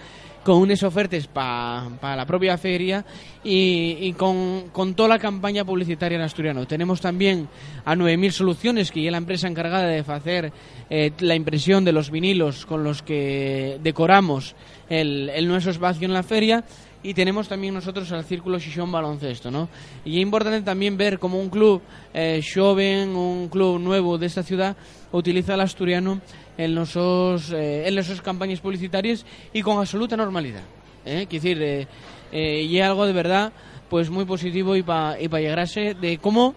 con 0.48 0.62
unas 0.62 0.82
ofertas 0.82 1.26
para 1.26 1.90
pa 2.00 2.16
la 2.16 2.24
propia 2.24 2.56
feria 2.56 3.04
y, 3.44 3.98
y 4.00 4.14
con, 4.14 4.70
con, 4.72 4.94
toda 4.94 5.10
la 5.10 5.18
campaña 5.18 5.62
publicitaria 5.62 6.16
en 6.16 6.22
asturiano. 6.22 6.66
Tenemos 6.66 7.02
también 7.02 7.50
a 7.84 7.94
9000 7.94 8.32
Soluciones, 8.32 8.90
que 8.90 9.04
es 9.04 9.12
la 9.12 9.18
empresa 9.18 9.46
encargada 9.46 9.86
de 9.86 9.98
hacer 9.98 10.50
eh, 10.88 11.12
la 11.18 11.34
impresión 11.34 11.84
de 11.84 11.92
los 11.92 12.10
vinilos 12.10 12.64
con 12.64 12.82
los 12.82 13.02
que 13.02 13.78
decoramos 13.82 14.56
el, 14.88 15.28
el 15.28 15.46
nuestro 15.48 15.70
espacio 15.70 16.06
en 16.06 16.14
la 16.14 16.22
feria 16.22 16.64
y 17.02 17.14
tenemos 17.14 17.48
también 17.48 17.74
nosotros 17.74 18.10
al 18.12 18.24
Círculo 18.24 18.58
Xixón 18.58 18.90
Baloncesto, 18.90 19.50
¿no? 19.50 19.68
Y 20.04 20.16
es 20.16 20.22
importante 20.22 20.62
también 20.62 20.96
ver 20.96 21.18
cómo 21.18 21.38
un 21.38 21.48
club 21.48 21.80
eh, 22.12 22.42
joven, 22.42 23.10
un 23.14 23.48
club 23.48 23.78
nuevo 23.78 24.18
de 24.18 24.26
esta 24.26 24.42
ciudad 24.42 24.76
utiliza 25.12 25.54
el 25.54 25.60
asturiano 25.60 26.20
en 26.56 26.74
nuestras 26.74 27.52
eh, 27.52 27.88
en 27.88 28.18
campañas 28.18 28.60
publicitarias 28.60 29.24
y 29.52 29.62
con 29.62 29.78
absoluta 29.78 30.16
normalidad. 30.16 30.62
¿eh? 31.04 31.26
Quiero 31.28 31.42
decir, 31.42 31.62
eh, 31.62 31.86
eh, 32.32 32.62
y 32.62 32.78
es 32.78 32.84
algo 32.84 33.06
de 33.06 33.12
verdad 33.12 33.52
pues 33.88 34.10
muy 34.10 34.26
positivo 34.26 34.76
y 34.76 34.82
para 34.82 35.20
y 35.20 35.28
pa 35.28 35.40
llegarse 35.40 35.94
de 35.94 36.18
cómo 36.18 36.54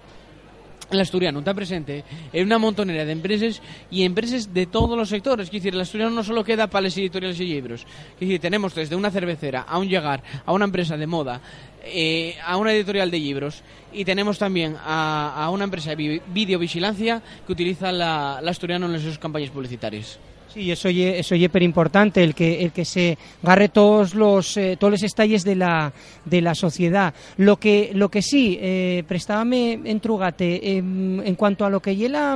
el 0.91 1.01
asturiano 1.01 1.39
está 1.39 1.53
presente 1.53 2.03
en 2.33 2.45
una 2.45 2.57
montonera 2.57 3.05
de 3.05 3.11
empresas 3.11 3.61
y 3.89 4.03
empresas 4.03 4.53
de 4.53 4.65
todos 4.65 4.97
los 4.97 5.09
sectores. 5.09 5.47
Es 5.47 5.51
decir, 5.51 5.73
el 5.73 5.81
asturiano 5.81 6.11
no 6.11 6.23
solo 6.23 6.43
queda 6.43 6.67
para 6.67 6.83
las 6.83 6.97
editoriales 6.97 7.39
y 7.39 7.45
libros. 7.45 7.85
Es 8.13 8.19
decir, 8.19 8.39
tenemos 8.39 8.75
desde 8.75 8.95
una 8.95 9.11
cervecera 9.11 9.61
a 9.61 9.77
un 9.77 9.87
llegar 9.87 10.23
a 10.45 10.53
una 10.53 10.65
empresa 10.65 10.97
de 10.97 11.07
moda, 11.07 11.41
eh, 11.83 12.35
a 12.45 12.57
una 12.57 12.73
editorial 12.73 13.09
de 13.09 13.19
libros 13.19 13.63
y 13.93 14.05
tenemos 14.05 14.37
también 14.37 14.75
a, 14.83 15.49
una 15.51 15.63
empresa 15.63 15.95
de 15.95 16.21
videovigilancia 16.27 17.21
que 17.45 17.51
utiliza 17.51 17.91
la, 17.91 18.39
la 18.41 18.51
asturiano 18.51 18.93
en 18.93 18.99
sus 18.99 19.17
campañas 19.17 19.49
publicitarias. 19.49 20.19
Sí, 20.53 20.69
eso 20.69 20.89
ye, 20.89 21.17
eso 21.17 21.33
ye 21.35 21.47
per 21.47 21.63
importante, 21.63 22.21
el 22.21 22.35
que, 22.35 22.61
el 22.63 22.73
que 22.73 22.83
se 22.83 23.17
agarre 23.41 23.69
todos 23.69 24.15
los, 24.15 24.57
eh, 24.57 24.75
todos 24.77 24.91
los 24.91 25.03
estalles 25.03 25.45
de 25.45 25.55
la, 25.55 25.93
de 26.25 26.41
la 26.41 26.55
sociedad. 26.55 27.13
Lo 27.37 27.55
que, 27.55 27.91
lo 27.93 28.09
que 28.09 28.21
sí, 28.21 28.59
eh, 28.61 29.03
prestábame 29.07 29.79
en 29.85 29.99
Trugate, 30.01 30.55
eh, 30.55 30.77
en 30.79 31.35
cuanto 31.35 31.63
a 31.63 31.69
lo 31.69 31.79
que 31.79 31.95
ye 31.95 32.09
la, 32.09 32.35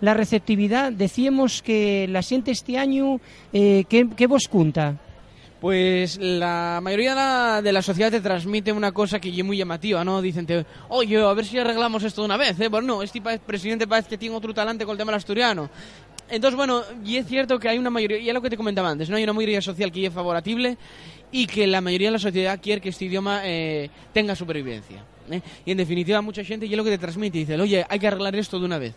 la 0.00 0.14
receptividad, 0.14 0.92
decíamos 0.92 1.60
que 1.60 2.06
la 2.08 2.22
siente 2.22 2.52
este 2.52 2.78
año, 2.78 3.20
eh, 3.52 3.84
¿qué, 3.88 4.26
vos 4.28 4.46
cunta? 4.48 4.96
Pues 5.60 6.18
la 6.20 6.80
mayoría 6.82 7.60
de 7.62 7.72
la 7.72 7.82
sociedad 7.82 8.10
te 8.10 8.20
transmite 8.20 8.70
una 8.70 8.92
cosa 8.92 9.18
que 9.18 9.30
es 9.30 9.44
muy 9.44 9.56
llamativa, 9.56 10.04
¿no? 10.04 10.20
Dicen, 10.20 10.46
oye, 10.88 11.20
a 11.20 11.32
ver 11.32 11.46
si 11.46 11.58
arreglamos 11.58 12.04
esto 12.04 12.20
de 12.20 12.26
una 12.26 12.36
vez, 12.36 12.60
¿eh? 12.60 12.70
Pues 12.70 12.84
no, 12.84 13.02
este 13.02 13.22
presidente 13.44 13.88
parece 13.88 14.10
que 14.10 14.18
tiene 14.18 14.36
otro 14.36 14.52
talante 14.52 14.84
con 14.84 14.92
el 14.92 14.98
tema 14.98 15.12
del 15.12 15.16
asturiano. 15.18 15.70
Entonces, 16.28 16.56
bueno, 16.56 16.82
y 17.04 17.16
es 17.16 17.26
cierto 17.26 17.58
que 17.58 17.68
hay 17.68 17.78
una 17.78 17.90
mayoría, 17.90 18.18
y 18.18 18.28
es 18.28 18.34
lo 18.34 18.42
que 18.42 18.50
te 18.50 18.56
comentaba 18.56 18.90
antes, 18.90 19.08
¿no? 19.08 19.16
Hay 19.16 19.22
una 19.22 19.32
mayoría 19.32 19.62
social 19.62 19.92
que 19.92 20.06
es 20.06 20.12
favorable 20.12 20.76
y 21.30 21.46
que 21.46 21.66
la 21.66 21.80
mayoría 21.80 22.08
de 22.08 22.12
la 22.12 22.18
sociedad 22.18 22.58
quiere 22.60 22.80
que 22.80 22.88
este 22.88 23.04
idioma 23.04 23.42
eh, 23.44 23.90
tenga 24.12 24.34
supervivencia. 24.34 25.04
¿eh? 25.30 25.40
Y 25.64 25.70
en 25.70 25.78
definitiva, 25.78 26.20
mucha 26.22 26.42
gente, 26.42 26.66
y 26.66 26.72
es 26.72 26.76
lo 26.76 26.84
que 26.84 26.90
te 26.90 26.98
transmite, 26.98 27.38
dice, 27.38 27.60
oye, 27.60 27.84
hay 27.88 27.98
que 27.98 28.08
arreglar 28.08 28.34
esto 28.34 28.58
de 28.58 28.64
una 28.64 28.78
vez. 28.78 28.94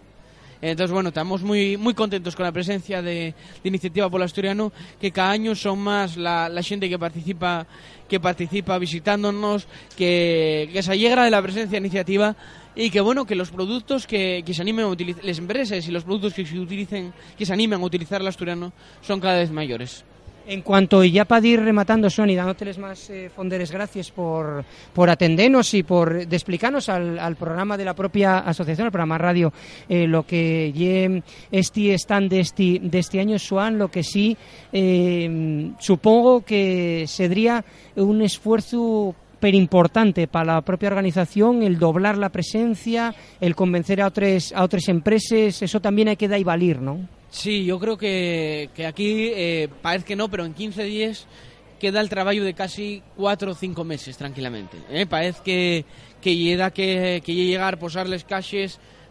Entonces, 0.61 0.91
bueno, 0.91 1.09
estamos 1.09 1.41
muy 1.41 1.77
muy 1.77 1.93
contentos 1.93 2.35
con 2.35 2.43
la 2.43 2.51
presencia 2.51 3.01
de, 3.01 3.33
de 3.63 3.69
Iniciativa 3.69 4.09
Polo 4.09 4.25
Asturiano, 4.25 4.73
que 4.99 5.09
cada 5.11 5.31
año 5.31 5.55
son 5.55 5.79
más 5.79 6.17
la 6.17 6.61
gente 6.63 6.89
que 6.89 6.99
participa 6.99 7.65
que 8.09 8.19
participa 8.19 8.77
visitándonos, 8.77 9.67
que, 9.95 10.69
que 10.73 10.83
se 10.83 10.91
alegra 10.91 11.23
de 11.23 11.31
la 11.31 11.41
presencia 11.41 11.77
iniciativa 11.77 12.35
y 12.75 12.89
que 12.89 12.99
bueno 12.99 13.25
que 13.25 13.35
los 13.35 13.51
productos 13.51 14.05
que, 14.05 14.43
que 14.45 14.53
se 14.53 14.61
animen 14.61 14.85
a 14.85 14.89
utilizar, 14.89 15.23
las 15.23 15.37
empresas 15.37 15.87
y 15.87 15.91
los 15.91 16.03
productos 16.03 16.33
que 16.33 16.45
se 16.45 16.59
utilicen, 16.59 17.13
que 17.37 17.45
se 17.45 17.53
animen 17.53 17.81
a 17.81 17.85
utilizar 17.85 18.19
el 18.19 18.27
asturiano 18.27 18.73
son 19.01 19.19
cada 19.19 19.39
vez 19.39 19.51
mayores. 19.51 20.03
En 20.47 20.61
cuanto, 20.61 21.03
y 21.03 21.11
ya 21.11 21.25
para 21.25 21.45
ir 21.45 21.61
rematando, 21.61 22.09
Sony, 22.09 22.33
dándoteles 22.35 22.79
más 22.79 23.09
eh, 23.11 23.29
fonderes 23.29 23.71
gracias 23.71 24.09
por, 24.09 24.65
por 24.93 25.09
atendernos 25.09 25.73
y 25.75 25.83
por 25.83 26.15
explicarnos 26.15 26.89
al, 26.89 27.19
al, 27.19 27.35
programa 27.35 27.77
de 27.77 27.85
la 27.85 27.93
propia 27.93 28.39
asociación, 28.39 28.87
al 28.87 28.91
programa 28.91 29.19
radio, 29.19 29.53
eh, 29.87 30.07
lo 30.07 30.25
que 30.25 31.21
este 31.51 31.93
stand 31.93 32.31
de 32.31 32.39
este, 32.39 32.79
de 32.81 32.99
este 32.99 33.19
año, 33.19 33.37
Suan, 33.37 33.77
lo 33.77 33.89
que 33.89 34.03
sí, 34.03 34.35
eh, 34.73 35.71
supongo 35.77 36.41
que 36.41 37.05
sería 37.07 37.63
un 37.95 38.21
esfuerzo 38.23 39.13
pero 39.39 39.55
importante 39.55 40.27
para 40.27 40.55
la 40.55 40.61
propia 40.61 40.89
organización 40.89 41.63
el 41.63 41.79
doblar 41.79 42.17
la 42.17 42.29
presencia, 42.29 43.13
el 43.39 43.55
convencer 43.55 44.01
a 44.01 44.07
otras 44.07 44.51
a 44.51 44.63
otras 44.63 44.87
empresas, 44.89 45.61
eso 45.61 45.79
también 45.79 46.07
hay 46.07 46.17
que 46.17 46.27
dar 46.27 46.39
y 46.39 46.43
valer, 46.43 46.81
¿no? 46.81 47.18
Sí, 47.31 47.63
yo 47.63 47.79
creo 47.79 47.97
que, 47.97 48.69
que 48.75 48.85
aquí 48.87 49.31
eh, 49.33 49.69
parece 49.81 50.05
que 50.05 50.15
no, 50.15 50.29
pero 50.29 50.45
en 50.45 50.53
15 50.53 50.83
días 50.83 51.27
queda 51.79 52.01
el 52.01 52.09
trabajo 52.09 52.41
de 52.41 52.53
casi 52.53 53.01
4 53.15 53.51
o 53.51 53.55
5 53.55 53.83
meses 53.83 54.17
tranquilamente. 54.17 54.77
¿eh? 54.89 55.05
Parece 55.05 55.41
que, 55.43 55.85
que 56.21 56.35
llega 56.35 56.71
que, 56.71 57.21
que 57.23 57.33
llegar, 57.33 57.79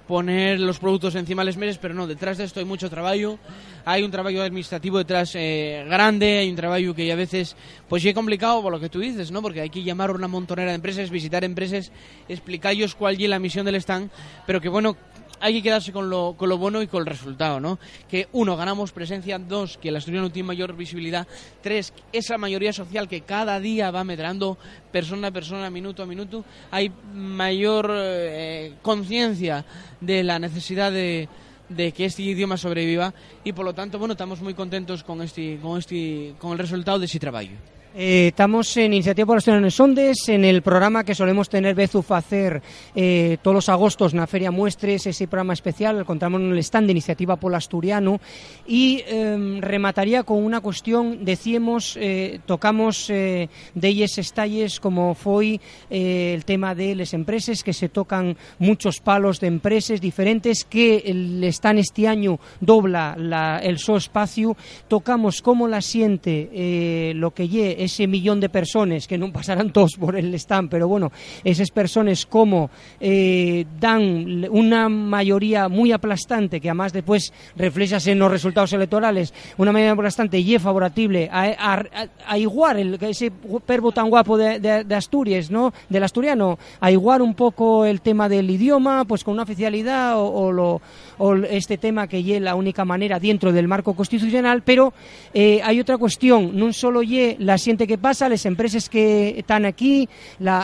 poner 0.09 0.59
los 0.59 0.79
productos 0.79 1.15
encima 1.15 1.43
de 1.43 1.47
las 1.47 1.59
mesas, 1.59 1.79
pero 1.79 1.93
no, 1.93 2.07
detrás 2.07 2.39
de 2.39 2.45
esto 2.45 2.61
hay 2.61 2.65
mucho 2.65 2.89
trabajo, 2.89 3.39
hay 3.85 4.03
un 4.03 4.11
trabajo 4.11 4.41
administrativo 4.41 4.97
detrás 4.97 5.33
eh, 5.35 5.85
grande, 5.87 6.39
hay 6.39 6.49
un 6.49 6.57
trabajo 6.57 6.95
que 6.95 7.13
a 7.13 7.15
veces 7.15 7.55
pues 7.89 8.03
es 8.07 8.15
complicado 8.15 8.63
por 8.63 8.73
lo 8.73 8.81
que 8.81 8.89
tú 8.89 9.01
dices, 9.01 9.31
¿no? 9.31 9.43
Porque 9.43 9.61
hay 9.61 9.69
que 9.69 9.83
llamar 9.83 10.09
a 10.09 10.15
una 10.15 10.27
montonera 10.27 10.71
de 10.71 10.77
empresas, 10.77 11.11
visitar 11.11 11.45
empresas, 11.45 11.93
explicarles 12.27 12.95
cuál 12.95 13.21
es 13.21 13.29
la 13.29 13.39
misión 13.39 13.67
del 13.67 13.75
stand, 13.75 14.11
pero 14.47 14.63
que 14.63 14.71
bueno, 14.71 14.97
hay 15.40 15.54
que 15.54 15.62
quedarse 15.62 15.92
con 15.92 16.11
lo, 16.11 16.35
con 16.37 16.49
lo 16.49 16.59
bueno 16.59 16.83
y 16.83 16.87
con 16.87 17.00
el 17.00 17.07
resultado, 17.07 17.61
¿no? 17.61 17.78
Que 18.09 18.28
uno, 18.33 18.57
ganamos 18.57 18.92
presencia, 18.92 19.38
dos, 19.38 19.78
que 19.78 19.88
el 19.88 19.97
asturiano 19.97 20.30
tiene 20.30 20.49
mayor 20.49 20.76
visibilidad, 20.76 21.26
tres, 21.62 21.92
esa 22.12 22.38
mayoría 22.38 22.73
social 22.73 23.09
que 23.09 23.23
cada 23.23 23.61
día 23.61 23.90
va 23.90 24.04
medrando 24.04 24.59
persona 24.92 25.28
a 25.28 25.30
persona, 25.30 25.71
minuto 25.71 26.02
a 26.02 26.07
minuto, 26.07 26.45
hay 26.71 26.90
mayor 27.14 27.90
eh, 27.92 28.75
conciencia 28.83 29.64
de 30.00 30.25
la 30.25 30.38
necesidad 30.38 30.92
de, 30.92 31.28
de 31.68 31.92
que 31.92 32.04
este 32.07 32.23
idioma 32.23 32.57
sobreviva 32.57 33.14
y 33.45 33.52
por 33.52 33.64
lo 33.64 33.75
tanto, 33.75 33.99
bueno, 33.99 34.12
estamos 34.12 34.40
muy 34.40 34.54
contentos 34.54 35.04
con 35.04 35.23
este, 35.23 35.59
con 35.61 35.78
este, 35.78 36.35
con 36.38 36.52
el 36.52 36.59
resultado 36.59 36.99
de 36.99 37.07
ese 37.07 37.18
trabajo. 37.18 37.78
Eh, 38.00 38.28
estamos 38.28 38.76
en 38.76 38.93
Iniciativa 38.93 39.26
por 39.26 39.38
Asturiano 39.38 39.69
Sondes, 39.73 40.28
en 40.28 40.45
el 40.45 40.62
programa 40.62 41.02
que 41.02 41.17
solemos 41.17 41.49
tener 41.49 41.75
Bezuf 41.75 42.12
hacer 42.12 42.62
eh, 42.95 43.38
todos 43.43 43.57
los 43.57 43.69
agostos 43.69 44.14
na 44.14 44.31
Feria 44.31 44.55
Muestres, 44.55 45.11
ese 45.11 45.26
programa 45.26 45.50
especial, 45.50 45.99
encontramos 45.99 46.38
en 46.38 46.55
el 46.55 46.62
stand 46.62 46.87
de 46.87 46.95
Iniciativa 46.95 47.35
por 47.35 47.50
Asturiano. 47.57 48.21
Y 48.69 49.02
eh, 49.02 49.59
remataría 49.59 50.23
con 50.23 50.45
una 50.45 50.61
cuestión, 50.61 51.25
decíamos, 51.25 51.99
eh, 51.99 52.38
tocamos 52.47 53.09
de 53.09 53.49
ellas 53.83 54.17
estalles 54.19 54.78
como 54.78 55.17
fue 55.17 55.59
el 55.90 56.45
tema 56.45 56.76
de 56.76 56.95
las 56.95 57.14
empresas, 57.14 57.64
que 57.64 57.73
se 57.73 57.88
tocan 57.88 58.37
muchos 58.61 59.00
palos 59.00 59.40
de 59.40 59.49
empresas 59.49 60.00
diferentes, 60.00 60.64
que 60.64 61.02
el 61.05 61.43
stand 61.50 61.81
este 61.81 62.07
año 62.07 62.38
dobla 62.61 63.17
la, 63.19 63.59
el 63.59 63.78
so 63.78 63.97
espacio, 63.97 64.57
tocamos 64.87 65.43
cómo 65.43 65.67
la 65.67 65.83
siente 65.83 67.12
lo 67.17 67.35
que 67.35 67.49
lle 67.49 67.88
ese 67.88 68.07
millón 68.07 68.38
de 68.38 68.52
personas, 68.52 69.09
que 69.09 69.16
non 69.16 69.33
pasarán 69.33 69.73
todos 69.73 69.97
por 69.97 70.14
el 70.14 70.28
stand, 70.37 70.68
pero 70.68 70.85
bueno, 70.87 71.09
esas 71.42 71.73
personas 71.73 72.28
como 72.28 72.68
eh, 73.00 73.64
dan 73.80 74.45
una 74.52 74.92
mayoría 74.92 75.73
muy 75.73 75.90
aplastante, 75.90 76.61
que 76.61 76.68
además 76.68 76.92
después 76.92 77.33
reflejase 77.57 78.12
en 78.12 78.21
los 78.21 78.30
resultados 78.30 78.73
electorales, 78.76 79.33
una 79.57 79.73
mayoría 79.73 79.97
aplastante 79.97 80.38
y 80.38 80.54
es 80.54 80.62
favorable 80.62 81.28
a, 81.33 81.49
a, 81.57 82.09
a 82.26 82.38
iguar 82.38 82.76
el, 82.78 82.99
ese 83.00 83.33
verbo 83.66 83.92
tan 83.92 84.11
guapo 84.11 84.37
de, 84.37 84.61
de, 84.61 84.85
de 84.85 84.95
Asturias, 84.95 85.50
¿no? 85.50 85.73
del 85.88 86.04
asturiano, 86.04 86.59
a 86.80 86.90
iguar 86.90 87.23
un 87.23 87.35
poco 87.35 87.85
el 87.85 88.00
tema 88.00 88.28
del 88.28 88.50
idioma, 88.50 89.04
pues 89.04 89.25
con 89.25 89.35
una 89.35 89.42
oficialidad 89.42 90.18
o, 90.18 90.26
o, 90.26 90.52
lo, 90.52 90.80
o 91.18 91.35
este 91.35 91.78
tema 91.78 92.07
que 92.07 92.18
es 92.18 92.42
la 92.42 92.54
única 92.54 92.85
manera 92.85 93.18
dentro 93.18 93.52
del 93.52 93.68
marco 93.68 93.95
constitucional, 93.95 94.62
pero 94.62 94.92
eh, 95.33 95.61
hay 95.64 95.80
otra 95.80 95.99
cuestión, 95.99 96.57
no 96.57 96.73
solo 96.73 97.02
ye 97.02 97.37
la 97.38 97.59
siente 97.69 97.87
que 97.87 97.99
pasa, 97.99 98.31
las 98.31 98.47
empresas 98.47 98.89
que 98.89 99.35
están 99.37 99.67
aquí, 99.67 100.09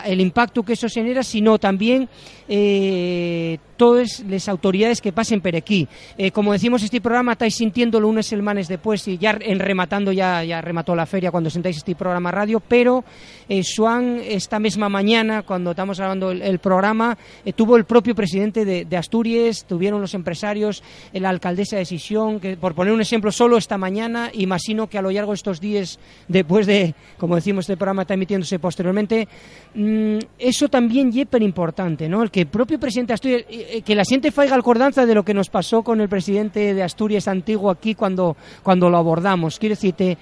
el 0.07 0.21
impacto 0.23 0.63
que 0.63 0.73
eso 0.73 0.89
genera, 0.89 1.23
sino 1.23 1.59
también 1.59 2.09
eh, 2.49 3.59
todas 3.77 4.21
las 4.29 4.49
autoridades 4.49 5.01
que 5.01 5.13
pasen 5.13 5.41
por 5.41 5.55
aquí. 5.55 5.87
Eh, 6.17 6.31
como 6.31 6.53
decimos, 6.53 6.83
este 6.83 7.01
programa 7.01 7.33
estáis 7.33 7.57
sintiendo 7.57 8.01
lunes 8.01 8.27
semanas 8.27 8.69
después 8.69 9.07
y 9.09 9.19
ya 9.19 9.37
en 9.41 9.59
rematando, 9.59 10.13
ya, 10.13 10.61
remató 10.61 10.95
la 10.95 11.07
feria 11.07 11.31
cuando 11.31 11.51
sentáis 11.51 11.77
este 11.77 11.95
programa 11.95 12.31
radio, 12.31 12.61
pero 12.61 13.05
eh, 13.49 13.63
Suan 13.63 14.21
esta 14.25 14.59
misma 14.59 14.89
mañana, 14.89 15.43
cuando 15.43 15.73
estamos 15.73 15.99
grabando 15.99 16.31
el, 16.31 16.43
el 16.43 16.59
programa, 16.59 17.19
eh, 17.45 17.53
tuvo 17.53 17.77
el 17.77 17.85
propio 17.85 18.15
presidente 18.15 18.65
de, 18.65 18.85
de, 18.85 18.97
Asturias, 18.97 19.65
tuvieron 19.69 20.01
los 20.01 20.15
empresarios, 20.15 20.83
la 21.13 21.29
alcaldesa 21.29 21.77
de 21.77 21.85
Sisión, 21.85 22.41
que 22.41 22.57
por 22.57 22.75
poner 22.75 22.93
un 22.93 23.01
ejemplo, 23.01 23.31
solo 23.33 23.57
esta 23.57 23.77
mañana, 23.77 24.31
imagino 24.33 24.89
que 24.89 24.99
a 24.99 25.03
lo 25.03 25.11
largo 25.11 25.33
de 25.33 25.37
estos 25.37 25.61
días, 25.61 25.99
después 26.29 26.67
de, 26.67 26.94
como 27.19 27.37
decimos, 27.37 27.65
este 27.65 27.77
programa 27.77 28.03
está 28.03 28.15
emitiéndose 28.15 28.59
posteriormente, 28.59 29.29
mmm, 29.75 30.19
eso 30.39 30.69
también 30.69 31.09
es 31.09 31.15
súper 31.15 31.43
importante, 31.43 32.09
¿no? 32.09 32.23
El 32.23 32.31
que 32.31 32.41
el 32.41 32.47
propio 32.47 32.79
presidente 32.79 33.11
de 33.11 33.15
Asturias 33.15 33.45
eh, 33.49 33.83
que 33.83 33.95
la 33.95 34.05
siente 34.05 34.31
faiga 34.33 34.57
acordanza 34.57 35.07
de 35.07 35.15
lo 35.15 35.25
que 35.25 35.35
nos 35.35 35.49
pasó 35.49 35.83
con 35.83 36.01
el 36.01 36.09
presidente 36.09 36.75
de 36.75 36.83
Asturias 36.83 37.29
antiguo 37.29 37.71
aquí 37.71 37.95
cuando, 37.95 38.37
cuando 38.63 38.91
lo 38.91 38.97
abordamos. 38.97 39.59
Quiero 39.59 39.75
decirte, 39.75 40.19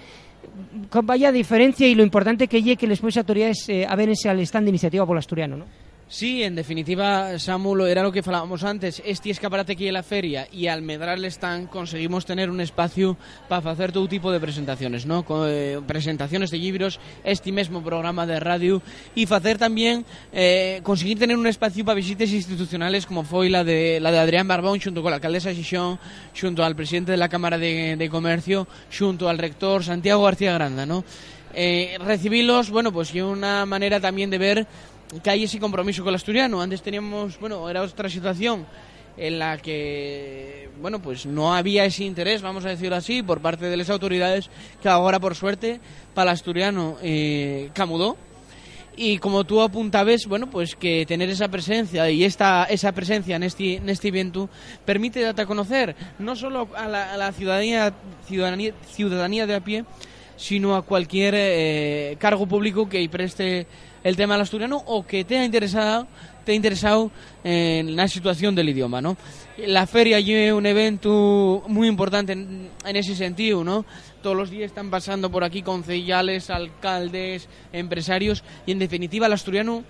vaya 1.02 1.32
diferencia 1.32 1.86
y 1.86 1.94
lo 1.94 2.02
importante 2.02 2.48
que 2.48 2.62
llegue 2.62 2.76
que 2.76 2.86
las 2.86 3.16
autoridades 3.16 3.68
eh, 3.68 3.86
avérense 3.88 4.28
al 4.28 4.40
stand 4.40 4.64
de 4.64 4.70
iniciativa 4.70 5.06
por 5.06 5.16
el 5.16 5.18
asturiano, 5.18 5.56
¿no? 5.56 5.91
Sí, 6.12 6.42
en 6.42 6.54
definitiva, 6.54 7.38
Samuel, 7.38 7.88
era 7.88 8.02
lo 8.02 8.12
que 8.12 8.22
falábamos 8.22 8.64
antes, 8.64 9.02
este 9.02 9.30
escaparate 9.30 9.72
aquí 9.72 9.88
en 9.88 9.94
la 9.94 10.02
feria 10.02 10.46
y 10.52 10.66
al 10.66 10.82
medrar 10.82 11.16
el 11.16 11.24
stand 11.24 11.70
conseguimos 11.70 12.26
tener 12.26 12.50
un 12.50 12.60
espacio 12.60 13.16
para 13.48 13.70
hacer 13.70 13.92
todo 13.92 14.06
tipo 14.08 14.30
de 14.30 14.38
presentaciones, 14.38 15.06
¿no? 15.06 15.24
Eh, 15.48 15.80
presentaciones 15.86 16.50
de 16.50 16.58
libros, 16.58 17.00
este 17.24 17.50
mismo 17.50 17.82
programa 17.82 18.26
de 18.26 18.38
radio 18.40 18.82
y 19.14 19.24
hacer 19.32 19.56
también, 19.56 20.04
eh, 20.34 20.80
conseguir 20.82 21.18
tener 21.18 21.38
un 21.38 21.46
espacio 21.46 21.82
para 21.82 21.96
visitas 21.96 22.28
institucionales 22.28 23.06
como 23.06 23.24
fue 23.24 23.48
la 23.48 23.64
de, 23.64 23.98
la 23.98 24.12
de 24.12 24.18
Adrián 24.18 24.46
Barbón 24.46 24.82
junto 24.82 25.00
con 25.00 25.12
la 25.12 25.16
alcaldesa 25.16 25.54
Xixón, 25.54 25.98
junto 26.38 26.62
al 26.62 26.76
presidente 26.76 27.12
de 27.12 27.16
la 27.16 27.30
Cámara 27.30 27.56
de, 27.56 27.96
de 27.96 28.10
Comercio, 28.10 28.68
junto 28.98 29.30
al 29.30 29.38
rector 29.38 29.82
Santiago 29.82 30.24
García 30.24 30.52
Granda, 30.52 30.84
¿no? 30.84 31.04
Eh, 31.54 31.98
recibirlos, 32.00 32.70
bueno, 32.70 32.92
pues 32.92 33.14
y 33.14 33.20
una 33.20 33.66
manera 33.66 34.00
también 34.00 34.30
de 34.30 34.38
ver 34.38 34.66
que 35.20 35.30
hay 35.30 35.44
ese 35.44 35.58
compromiso 35.58 36.02
con 36.02 36.10
el 36.10 36.16
asturiano. 36.16 36.62
Antes 36.62 36.82
teníamos, 36.82 37.38
bueno, 37.38 37.68
era 37.68 37.82
otra 37.82 38.08
situación 38.08 38.66
en 39.16 39.38
la 39.38 39.58
que, 39.58 40.70
bueno, 40.80 41.00
pues 41.00 41.26
no 41.26 41.54
había 41.54 41.84
ese 41.84 42.04
interés, 42.04 42.42
vamos 42.42 42.64
a 42.64 42.70
decirlo 42.70 42.96
así, 42.96 43.22
por 43.22 43.40
parte 43.40 43.66
de 43.66 43.76
las 43.76 43.90
autoridades, 43.90 44.48
que 44.80 44.88
ahora, 44.88 45.20
por 45.20 45.34
suerte, 45.34 45.80
para 46.14 46.30
el 46.30 46.34
asturiano 46.34 46.96
eh, 47.02 47.70
camudó. 47.74 48.16
Y 48.94 49.18
como 49.18 49.44
tú 49.44 49.62
apuntabas, 49.62 50.26
bueno, 50.26 50.50
pues 50.50 50.76
que 50.76 51.06
tener 51.06 51.30
esa 51.30 51.48
presencia 51.48 52.10
y 52.10 52.24
esta, 52.24 52.64
esa 52.64 52.92
presencia 52.92 53.36
en 53.36 53.42
este, 53.42 53.76
en 53.76 53.88
este 53.88 54.08
evento 54.08 54.50
permite 54.84 55.22
darte 55.22 55.42
a 55.42 55.46
conocer 55.46 55.96
no 56.18 56.36
solo 56.36 56.68
a 56.76 56.86
la, 56.88 57.32
ciudadanía, 57.32 57.94
ciudadanía, 58.26 58.74
ciudadanía 58.92 59.46
de 59.46 59.54
a 59.54 59.60
pie, 59.60 59.86
sino 60.36 60.76
a 60.76 60.82
cualquier 60.82 61.34
eh, 61.36 62.16
cargo 62.18 62.46
público 62.46 62.86
que 62.86 63.08
preste 63.08 63.66
el 64.04 64.16
tema 64.16 64.34
del 64.34 64.42
asturiano 64.42 64.82
o 64.86 65.06
que 65.06 65.24
te 65.24 65.38
ha 65.38 65.44
interesado 65.44 66.06
te 66.44 66.52
ha 66.52 66.54
interesado 66.54 67.10
en 67.44 67.94
la 67.94 68.08
situación 68.08 68.54
del 68.54 68.68
idioma, 68.68 69.00
¿no? 69.00 69.16
La 69.58 69.86
feria 69.86 70.18
es 70.18 70.52
un 70.52 70.66
evento 70.66 71.62
muy 71.68 71.86
importante 71.86 72.32
en, 72.32 72.68
en, 72.84 72.96
ese 72.96 73.14
sentido, 73.14 73.62
¿no? 73.62 73.84
Todos 74.22 74.36
los 74.36 74.50
días 74.50 74.66
están 74.66 74.90
pasando 74.90 75.30
por 75.30 75.44
aquí 75.44 75.62
concejales, 75.62 76.50
alcaldes, 76.50 77.48
empresarios 77.72 78.42
y 78.66 78.72
en 78.72 78.78
definitiva 78.80 79.26
el 79.26 79.34
asturiano 79.34 79.84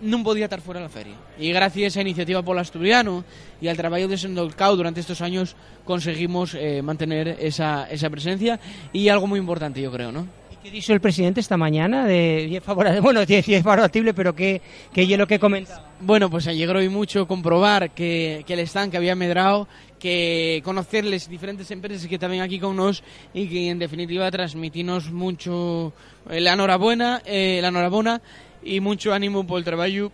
no 0.00 0.22
podía 0.24 0.44
estar 0.44 0.60
fuera 0.60 0.80
de 0.80 0.86
la 0.86 0.90
feria. 0.90 1.14
Y 1.38 1.52
gracias 1.52 1.84
a 1.84 1.86
esa 1.86 2.00
iniciativa 2.00 2.42
por 2.42 2.56
el 2.56 2.60
asturiano 2.60 3.24
y 3.60 3.68
al 3.68 3.76
trabajo 3.76 4.08
de 4.08 4.18
Sendolcao 4.18 4.76
durante 4.76 5.00
estos 5.00 5.20
años 5.20 5.54
conseguimos 5.84 6.54
eh, 6.54 6.82
mantener 6.82 7.36
esa, 7.38 7.88
esa 7.88 8.10
presencia 8.10 8.58
y 8.92 9.08
algo 9.08 9.26
muy 9.26 9.38
importante, 9.38 9.80
yo 9.80 9.92
creo, 9.92 10.10
¿no? 10.10 10.41
¿Qué 10.62 10.70
dijo 10.70 10.92
el 10.92 11.00
presidente 11.00 11.40
esta 11.40 11.56
mañana? 11.56 12.06
De, 12.06 12.62
bueno, 13.02 13.20
es 13.28 13.62
favorable, 13.64 14.14
pero 14.14 14.32
¿qué, 14.32 14.62
qué 14.92 15.02
es 15.02 15.18
lo 15.18 15.26
que 15.26 15.40
comenta? 15.40 15.92
Bueno, 16.00 16.30
pues 16.30 16.46
alegró 16.46 16.80
y 16.80 16.88
mucho 16.88 17.26
comprobar 17.26 17.90
que, 17.90 18.44
que 18.46 18.52
el 18.54 18.60
stand 18.60 18.92
que 18.92 18.96
había 18.96 19.16
medrado, 19.16 19.66
que 19.98 20.62
conocerles 20.64 21.28
diferentes 21.28 21.68
empresas 21.72 22.06
que 22.06 22.14
estaban 22.14 22.40
aquí 22.40 22.60
con 22.60 22.76
nosotros 22.76 23.02
y 23.34 23.48
que 23.48 23.70
en 23.70 23.80
definitiva 23.80 24.30
transmitirnos 24.30 25.10
mucho 25.10 25.92
eh, 26.30 26.40
la 26.40 26.52
enhorabuena, 26.52 27.22
eh, 27.24 27.58
la 27.60 27.68
enhorabuena 27.68 28.22
y 28.62 28.78
mucho 28.78 29.12
ánimo 29.12 29.44
por 29.44 29.58
el 29.58 29.64
trabajo, 29.64 30.12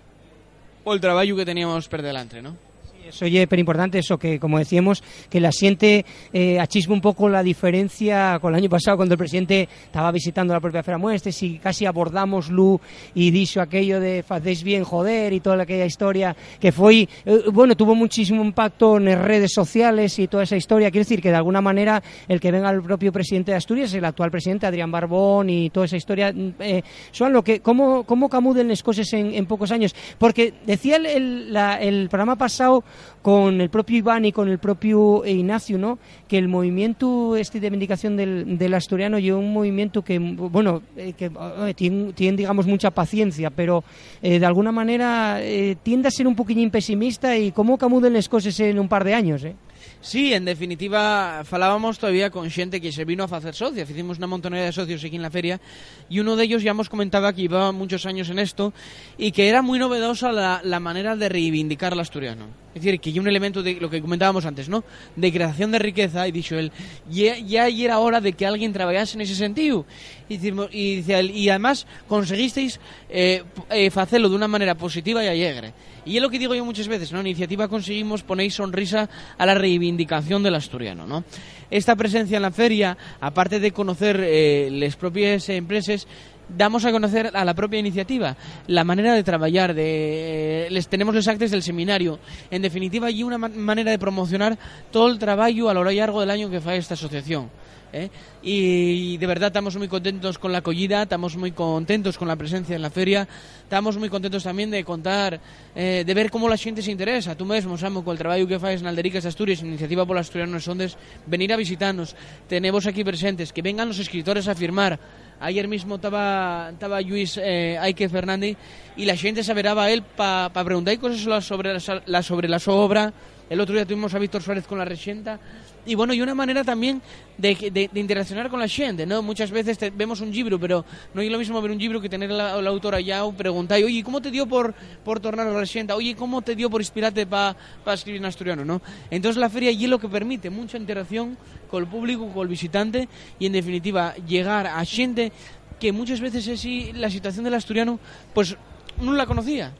por 0.83 0.95
el 0.95 1.01
trabajo 1.01 1.37
que 1.37 1.45
teníamos 1.45 1.89
por 1.89 2.01
delante, 2.01 2.41
¿no? 2.41 2.68
Eso 3.09 3.25
es 3.25 3.41
súper 3.41 3.59
importante, 3.59 3.99
eso 3.99 4.19
que, 4.19 4.39
como 4.39 4.59
decíamos, 4.59 5.03
que 5.31 5.41
la 5.41 5.51
siente 5.51 6.05
eh, 6.31 6.61
achispa 6.61 6.93
un 6.93 7.01
poco 7.01 7.29
la 7.29 7.43
diferencia 7.43 8.39
con 8.39 8.53
el 8.53 8.59
año 8.59 8.69
pasado, 8.69 8.99
cuando 8.99 9.15
el 9.15 9.19
presidente 9.19 9.67
estaba 9.87 10.13
visitando 10.13 10.53
la 10.53 10.61
propia 10.61 10.83
Fera 10.83 10.99
Muestres 10.99 11.43
y 11.43 11.59
casi 11.59 11.87
abordamos 11.87 12.51
Lu 12.51 12.79
y 13.15 13.31
dicho 13.31 13.63
aquello 13.63 13.99
de 13.99 14.23
facéis 14.23 14.63
bien 14.63 14.85
joder 14.85 15.33
y 15.33 15.41
toda 15.41 15.63
aquella 15.63 15.87
historia 15.87 16.37
que 16.61 16.71
fue, 16.71 17.09
eh, 17.25 17.43
bueno, 17.51 17.75
tuvo 17.77 17.95
muchísimo 17.95 18.45
impacto 18.45 18.99
en 18.99 19.07
redes 19.23 19.53
sociales 19.55 20.19
y 20.19 20.29
toda 20.29 20.43
esa 20.43 20.57
historia. 20.57 20.91
Quiere 20.91 21.05
decir 21.05 21.23
que 21.23 21.31
de 21.31 21.37
alguna 21.37 21.63
manera 21.63 22.03
el 22.29 22.41
que 22.41 22.53
venga 22.53 22.71
el 22.71 22.83
propio 22.83 23.11
presidente 23.11 23.53
de 23.53 23.57
Asturias, 23.57 23.95
el 23.95 24.05
actual 24.05 24.31
presidente 24.31 24.67
Adrián 24.67 24.91
Barbón 24.91 25.49
y 25.49 25.71
toda 25.71 25.87
esa 25.87 25.97
historia, 25.97 26.35
eh, 26.61 26.83
son 27.11 27.33
lo 27.33 27.43
que, 27.43 27.61
¿cómo, 27.61 28.05
cómo 28.05 28.29
camuden 28.29 28.69
las 28.69 28.83
cosas 28.83 29.11
en, 29.15 29.33
en 29.35 29.47
pocos 29.47 29.71
años? 29.71 29.95
Porque 30.19 30.53
decía 30.67 30.97
el, 30.97 31.55
la, 31.55 31.77
el 31.81 32.11
programa 32.11 32.37
pasado 32.37 32.85
con 33.23 33.61
el 33.61 33.71
propio 33.71 33.99
Iván 33.99 34.25
y 34.25 34.33
con 34.33 34.49
el 34.49 34.59
propio 34.59 35.25
Ignacio, 35.25 35.79
¿no? 35.79 35.99
Que 36.29 36.39
el 36.39 36.49
movimiento 36.49 37.37
este 37.37 37.61
de 37.61 37.71
vindicación 37.71 38.17
del, 38.17 38.59
del 38.59 38.75
asturiano 38.75 39.19
es 39.19 39.31
un 39.31 39.53
movimiento 39.53 40.03
que, 40.03 40.19
bueno, 40.19 40.83
eh, 40.97 41.13
que 41.13 41.27
eh, 41.27 41.75
tiene, 41.75 42.37
digamos, 42.37 42.67
mucha 42.67 42.91
paciencia, 42.91 43.51
pero 43.51 43.85
eh, 44.23 44.39
de 44.39 44.47
alguna 44.47 44.73
manera 44.73 45.39
eh, 45.43 45.77
tiende 45.83 46.09
a 46.09 46.11
ser 46.11 46.27
un 46.27 46.35
poquillín 46.35 46.71
pesimista 46.71 47.37
y 47.37 47.53
cómo 47.53 47.77
camuden 47.79 48.13
las 48.13 48.29
cosas 48.29 48.59
en 48.61 48.79
un 48.79 48.89
par 48.89 49.05
de 49.05 49.15
años, 49.15 49.45
¿eh? 49.45 49.55
Sí, 50.01 50.33
en 50.33 50.45
definitiva, 50.45 51.43
falábamos 51.45 51.99
todavía 51.99 52.31
con 52.31 52.51
xente 52.51 52.81
que 52.81 52.93
se 52.93 53.05
vino 53.05 53.25
a 53.25 53.37
hacer 53.37 53.55
socios. 53.55 53.91
Hicimos 53.91 54.19
una 54.19 54.27
montonera 54.27 54.65
de 54.65 54.73
socios 54.73 55.05
aquí 55.05 55.17
en 55.17 55.23
la 55.23 55.31
feria 55.31 55.61
y 56.09 56.21
uno 56.21 56.37
de 56.37 56.45
ellos 56.45 56.63
ya 56.63 56.71
hemos 56.71 56.89
comentado 56.89 57.33
que 57.33 57.43
llevaba 57.43 57.73
muchos 57.73 58.07
años 58.07 58.31
en 58.31 58.39
esto 58.39 58.73
y 59.17 59.33
que 59.33 59.49
era 59.49 59.63
muy 59.63 59.79
novedosa 59.79 60.31
la, 60.31 60.61
la 60.63 60.81
manera 60.81 61.17
de 61.17 61.29
reivindicar 61.29 61.93
al 61.93 62.01
asturiano. 62.01 62.47
Es 62.75 62.83
decir, 62.83 63.01
que 63.01 63.11
hay 63.11 63.19
un 63.19 63.27
elemento 63.27 63.63
de 63.63 63.75
lo 63.75 63.89
que 63.91 64.01
comentábamos 64.01 64.45
antes, 64.45 64.69
¿no? 64.69 64.85
De 65.17 65.33
creación 65.33 65.73
de 65.73 65.79
riqueza, 65.79 66.29
y 66.29 66.33
dicho 66.33 66.57
él, 66.57 66.71
ya, 67.11 67.39
ya 67.39 67.67
era 67.67 67.99
hora 67.99 68.21
de 68.21 68.35
que 68.35 68.47
alguien 68.47 68.73
trabajase 68.73 69.17
en 69.17 69.23
ese 69.23 69.35
sentido. 69.35 69.87
Y, 70.29 70.37
y, 70.73 71.05
y 71.09 71.49
además 71.49 71.87
conseguisteis 72.07 72.79
eh, 73.09 73.43
eh, 73.71 73.91
hacerlo 73.95 74.29
de 74.29 74.37
una 74.37 74.49
manera 74.49 74.75
positiva 74.75 75.25
y 75.25 75.29
alegre. 75.29 75.73
Y 76.05 76.17
es 76.17 76.23
lo 76.23 76.31
que 76.31 76.39
digo 76.39 76.55
yo 76.55 76.65
muchas 76.65 76.89
veces, 76.89 77.13
¿no? 77.13 77.21
En 77.21 77.27
iniciativa 77.27 77.69
conseguimos 77.69 78.23
poner 78.23 78.51
sonrisa 78.51 79.09
a 79.37 79.47
la 79.47 79.55
reivindicación 79.55 80.43
del 80.43 80.55
asturiano, 80.55 81.07
¿no? 81.07 81.25
Esta 81.71 81.97
presencia 81.97 82.37
en 82.37 82.43
la 82.43 82.51
feria, 82.51 82.97
aparte 83.21 83.61
de 83.61 83.73
conocer 83.73 84.19
eh, 84.23 84.69
las 84.73 84.97
propias 84.97 85.49
empresas, 85.51 86.07
damos 86.49 86.85
a 86.85 86.93
conocer 86.93 87.31
a 87.35 87.45
la 87.45 87.55
propia 87.55 87.79
iniciativa 87.79 88.37
la 88.67 88.85
manera 88.85 89.15
de 89.15 89.23
trabajar 89.23 89.75
de 89.75 90.67
eh, 90.67 90.71
les 90.71 90.89
tenemos 90.89 91.15
los 91.15 91.29
actos 91.29 91.51
del 91.51 91.63
seminario 91.63 92.19
en 92.51 92.63
definitiva 92.63 93.11
y 93.11 93.23
una 93.23 93.39
ma 93.39 93.49
manera 93.49 93.91
de 93.91 93.99
promocionar 93.99 94.59
todo 94.91 95.09
el 95.09 95.19
trabajo 95.19 95.69
a 95.69 95.75
lo 95.75 95.85
largo 95.85 96.21
del 96.21 96.31
año 96.31 96.51
que 96.51 96.61
fa 96.61 96.75
esta 96.75 96.95
asociación 96.95 97.51
¿eh? 97.93 98.11
y 98.43 99.17
de 99.17 99.27
verdad 99.27 99.49
estamos 99.49 99.77
muy 99.77 99.89
contentos 99.89 100.39
con 100.39 100.53
la 100.53 100.59
acogida, 100.59 101.03
estamos 101.03 101.37
muy 101.37 101.53
contentos 101.53 102.19
con 102.19 102.29
la 102.29 102.37
presencia 102.37 102.77
en 102.77 102.83
la 102.83 102.91
feria, 102.91 103.29
estamos 103.63 103.97
muy 103.97 104.09
contentos 104.09 104.45
también 104.45 104.71
de 104.71 104.85
contar, 104.85 105.41
eh, 105.75 106.05
de 106.07 106.15
ver 106.15 106.31
cómo 106.31 106.49
la 106.49 106.57
gente 106.57 106.83
se 106.83 106.91
interesa. 106.91 107.37
Tú 107.37 107.45
mismo, 107.45 107.77
Samu, 107.77 108.05
con 108.05 108.13
el 108.13 108.19
trabajo 108.19 108.47
que 108.47 108.59
faz 108.59 108.81
en 108.81 108.87
Aldericas 108.87 109.25
Asturias, 109.27 109.63
iniciativa 109.63 110.07
por 110.07 110.19
Asturianos 110.19 110.65
Sondes, 110.65 110.97
venir 111.27 111.53
a 111.53 111.57
visitarnos. 111.57 112.15
Tenemos 112.49 112.87
aquí 112.87 113.05
presentes, 113.05 113.53
que 113.53 113.63
vengan 113.63 113.89
los 113.89 113.99
escritores 113.99 114.49
a 114.49 114.55
firmar 114.55 114.99
Ayer 115.41 115.69
mismo 115.69 115.97
estaba 115.97 116.71
estaba 116.73 117.01
Luis 117.01 117.39
eh, 117.43 117.79
Aike 117.81 118.09
Fernández 118.09 118.57
y 118.97 119.05
la 119.05 119.17
gente 119.17 119.45
se 119.45 119.55
veraba 119.55 119.85
a 119.85 119.91
él 119.91 120.03
para 120.03 120.51
pa 120.53 120.65
preguntar 120.65 120.99
cosas 120.99 121.45
sobre 121.45 121.75
la, 122.07 122.23
sobre 122.23 122.49
la 122.49 122.61
obra. 122.67 123.13
El 123.51 123.61
otro 123.61 123.75
día 123.75 123.87
tuvimos 123.87 124.15
a 124.15 124.19
Víctor 124.19 124.43
Suárez 124.43 124.67
con 124.67 124.79
la 124.79 124.85
Rexenta 124.85 125.41
y 125.87 125.95
bueno, 125.95 126.13
y 126.13 126.21
una 126.21 126.35
manera 126.35 126.65
también 126.65 127.01
de, 127.39 127.89
interaccionar 127.95 128.51
con 128.51 128.61
la 128.61 128.69
gente, 128.69 129.07
¿no? 129.07 129.23
Muchas 129.23 129.51
veces 129.51 129.79
vemos 129.97 130.21
un 130.21 130.31
libro, 130.31 130.61
pero 130.61 130.85
no 131.15 131.23
es 131.23 131.31
lo 131.31 131.39
mismo 131.39 131.63
ver 131.63 131.71
un 131.71 131.79
libro 131.79 131.99
que 131.99 132.11
tener 132.11 132.31
la, 132.31 132.61
la 132.61 132.71
autora 132.71 133.01
ya 133.01 133.25
o 133.25 133.33
preguntar, 133.33 133.83
oye, 133.83 134.03
¿cómo 134.03 134.21
te 134.21 134.31
dio 134.31 134.47
por, 134.47 134.75
tornar 135.23 135.47
a 135.47 135.51
la 135.51 135.61
Rexenta? 135.61 135.97
Oye, 135.97 136.15
¿cómo 136.15 136.43
te 136.43 136.55
dio 136.55 136.69
por 136.69 136.83
inspirarte 136.83 137.27
para 137.27 137.57
pa 137.85 137.95
escribir 137.95 138.21
en 138.21 138.27
asturiano, 138.27 138.67
no? 138.67 138.83
Entonces 139.11 139.41
la 139.41 139.49
feria 139.49 139.71
es 139.71 139.81
lo 139.89 139.99
que 139.99 140.09
permite 140.09 140.51
mucha 140.51 140.77
interacción 140.77 141.39
con 141.71 141.85
el 141.85 141.89
público, 141.89 142.31
con 142.33 142.43
el 142.43 142.49
visitante 142.49 143.09
y 143.39 143.47
en 143.47 143.53
definitiva 143.53 144.15
llegar 144.27 144.67
a 144.67 144.85
gente 144.85 145.33
que 145.81 145.93
muchas 145.93 146.21
veces 146.21 146.47
es 146.49 146.95
la 146.95 147.09
situación 147.09 147.45
del 147.45 147.55
asturiano 147.55 147.99
pues 148.35 148.57
no 149.01 149.13
la 149.13 149.25
conocía. 149.25 149.73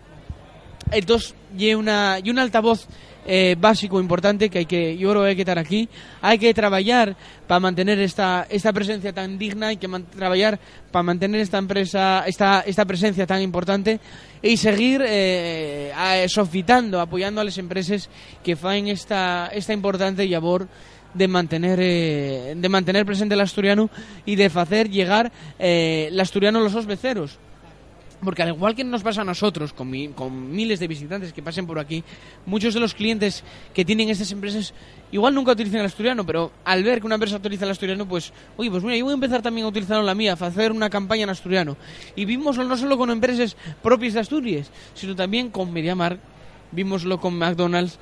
Entonces, 0.91 1.35
y 1.57 1.75
una 1.75 2.19
y 2.23 2.31
un 2.31 2.39
altavoz 2.39 2.87
eh, 3.27 3.57
básico 3.59 4.01
importante 4.01 4.49
que 4.49 4.61
hay 4.61 4.67
que 4.67 4.97
yo 4.97 5.11
creo 5.11 5.23
que 5.23 5.29
hay 5.29 5.37
que 5.37 5.43
estar 5.43 5.59
aquí. 5.59 5.89
Hay 6.23 6.39
que 6.39 6.55
trabajar 6.55 7.17
para 7.47 7.61
mantener 7.61 7.99
esta 7.99 8.47
esta 8.49 8.73
presencia 8.73 9.13
tan 9.13 9.39
digna 9.39 9.73
y 9.73 9.77
que 9.77 9.89
trabajar 10.17 10.59
para 10.91 11.03
mantener 11.03 11.41
esta 11.41 11.59
empresa 11.59 12.25
esta 12.27 12.61
esta 12.61 12.85
presencia 12.85 13.27
tan 13.27 13.43
importante 13.43 14.01
y 14.43 14.57
seguir 14.57 15.03
eh, 15.07 15.93
sofitando 16.29 17.01
apoyando 17.01 17.41
a 17.41 17.45
las 17.45 17.59
empresas 17.59 18.09
que 18.43 18.57
faen 18.57 18.89
esta 18.89 19.51
esta 19.53 19.73
importante 19.73 20.27
labor 20.27 20.69
de 21.15 21.29
mantener 21.29 21.79
eh, 21.83 22.55
de 22.57 22.69
mantener 22.69 23.05
presente 23.05 23.35
el 23.35 23.41
asturiano 23.41 23.91
y 24.25 24.37
de 24.37 24.47
hacer 24.47 24.89
llegar 24.89 25.33
eh, 25.59 26.09
el 26.11 26.21
asturiano 26.21 26.61
a 26.61 26.63
los 26.63 26.87
beceros 26.87 27.39
porque 28.23 28.43
al 28.43 28.49
igual 28.49 28.75
que 28.75 28.85
nos 28.85 29.03
pasa 29.03 29.21
a 29.21 29.25
nosotros, 29.25 29.73
con, 29.73 29.89
mi, 29.89 30.09
con 30.09 30.51
miles 30.51 30.81
de 30.81 30.89
visitantes 30.89 31.33
que 31.33 31.43
pasen 31.43 31.67
por 31.67 31.79
aquí, 31.79 32.03
muchos 32.47 32.75
de 32.75 32.81
los 32.81 32.95
clientes 32.95 33.45
que 33.73 33.85
tienen 33.85 34.09
estas 34.09 34.33
empresas 34.33 34.75
igual 35.13 35.35
nunca 35.35 35.53
utilizan 35.53 35.81
el 35.81 35.87
asturiano, 35.87 36.27
pero 36.27 36.53
al 36.65 36.83
ver 36.83 37.01
que 37.01 37.07
una 37.07 37.15
empresa 37.15 37.37
utiliza 37.37 37.65
el 37.65 37.71
asturiano, 37.71 38.07
pues, 38.09 38.33
oye, 38.57 38.71
pues 38.71 38.83
mira, 38.83 38.97
yo 38.97 39.05
voy 39.05 39.13
a 39.13 39.15
empezar 39.15 39.41
también 39.43 39.67
a 39.67 39.69
utilizarlo 39.69 40.03
la 40.03 40.15
mía, 40.15 40.37
a 40.39 40.47
hacer 40.47 40.73
una 40.73 40.91
campaña 40.91 41.23
en 41.23 41.31
asturiano. 41.31 41.77
Y 42.17 42.25
vimoslo 42.25 42.65
no 42.65 42.77
solo 42.77 42.99
con 42.99 43.11
empresas 43.11 43.57
propias 43.83 44.15
de 44.15 44.21
Asturias, 44.21 44.71
sino 44.95 45.15
también 45.15 45.51
con 45.51 45.73
MediaMark, 45.73 46.19
vimoslo 46.73 47.21
con 47.21 47.39
McDonald's. 47.39 47.99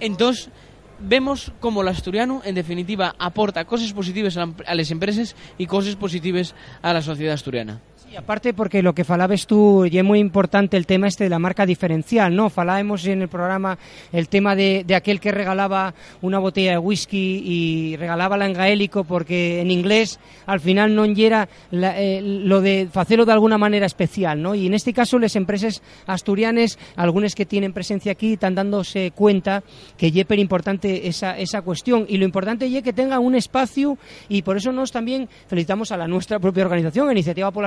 Entonces, 0.00 0.50
vemos 0.98 1.52
como 1.60 1.82
el 1.82 1.88
asturiano, 1.88 2.40
en 2.44 2.54
definitiva, 2.54 3.14
aporta 3.18 3.64
cosas 3.66 3.92
positivas 3.92 4.36
a, 4.36 4.48
a 4.66 4.74
las 4.74 4.90
empresas 4.90 5.36
y 5.58 5.66
cosas 5.66 5.96
positivas 5.96 6.54
a 6.82 6.92
la 6.92 7.02
sociedad 7.02 7.34
asturiana. 7.34 7.80
Sí, 8.08 8.14
aparte 8.14 8.54
porque 8.54 8.82
lo 8.82 8.94
que 8.94 9.02
falabes 9.02 9.48
tú 9.48 9.84
y 9.84 9.98
es 9.98 10.04
muy 10.04 10.20
importante 10.20 10.76
el 10.76 10.86
tema 10.86 11.08
este 11.08 11.24
de 11.24 11.30
la 11.30 11.40
marca 11.40 11.66
diferencial, 11.66 12.36
¿no? 12.36 12.50
Falábamos 12.50 13.04
en 13.06 13.22
el 13.22 13.28
programa 13.28 13.78
el 14.12 14.28
tema 14.28 14.54
de, 14.54 14.84
de 14.86 14.94
aquel 14.94 15.18
que 15.18 15.32
regalaba 15.32 15.92
una 16.22 16.38
botella 16.38 16.72
de 16.72 16.78
whisky 16.78 17.42
y 17.44 17.96
regalábala 17.96 18.46
en 18.46 18.52
gaélico 18.52 19.02
porque 19.02 19.60
en 19.60 19.72
inglés 19.72 20.20
al 20.46 20.60
final 20.60 20.94
no 20.94 21.04
era 21.04 21.48
la, 21.72 22.00
eh, 22.00 22.20
lo 22.22 22.60
de 22.60 22.88
hacerlo 22.94 23.24
de 23.24 23.32
alguna 23.32 23.58
manera 23.58 23.86
especial, 23.86 24.40
¿no? 24.40 24.54
Y 24.54 24.66
en 24.66 24.74
este 24.74 24.92
caso 24.92 25.18
las 25.18 25.34
empresas 25.34 25.82
asturianas, 26.06 26.78
algunas 26.94 27.34
que 27.34 27.44
tienen 27.44 27.72
presencia 27.72 28.12
aquí, 28.12 28.34
están 28.34 28.54
dándose 28.54 29.10
cuenta 29.16 29.64
que 29.96 30.08
es 30.08 30.38
importante 30.38 31.08
esa, 31.08 31.36
esa 31.38 31.62
cuestión 31.62 32.06
y 32.08 32.18
lo 32.18 32.24
importante 32.24 32.66
es 32.66 32.82
que 32.84 32.92
tenga 32.92 33.18
un 33.18 33.34
espacio 33.34 33.98
y 34.28 34.42
por 34.42 34.58
eso 34.58 34.70
nos 34.70 34.92
también 34.92 35.28
felicitamos 35.48 35.90
a 35.90 35.96
la 35.96 36.06
nuestra 36.06 36.38
propia 36.38 36.62
organización, 36.64 37.10
Iniciativa 37.10 37.50
por 37.50 37.64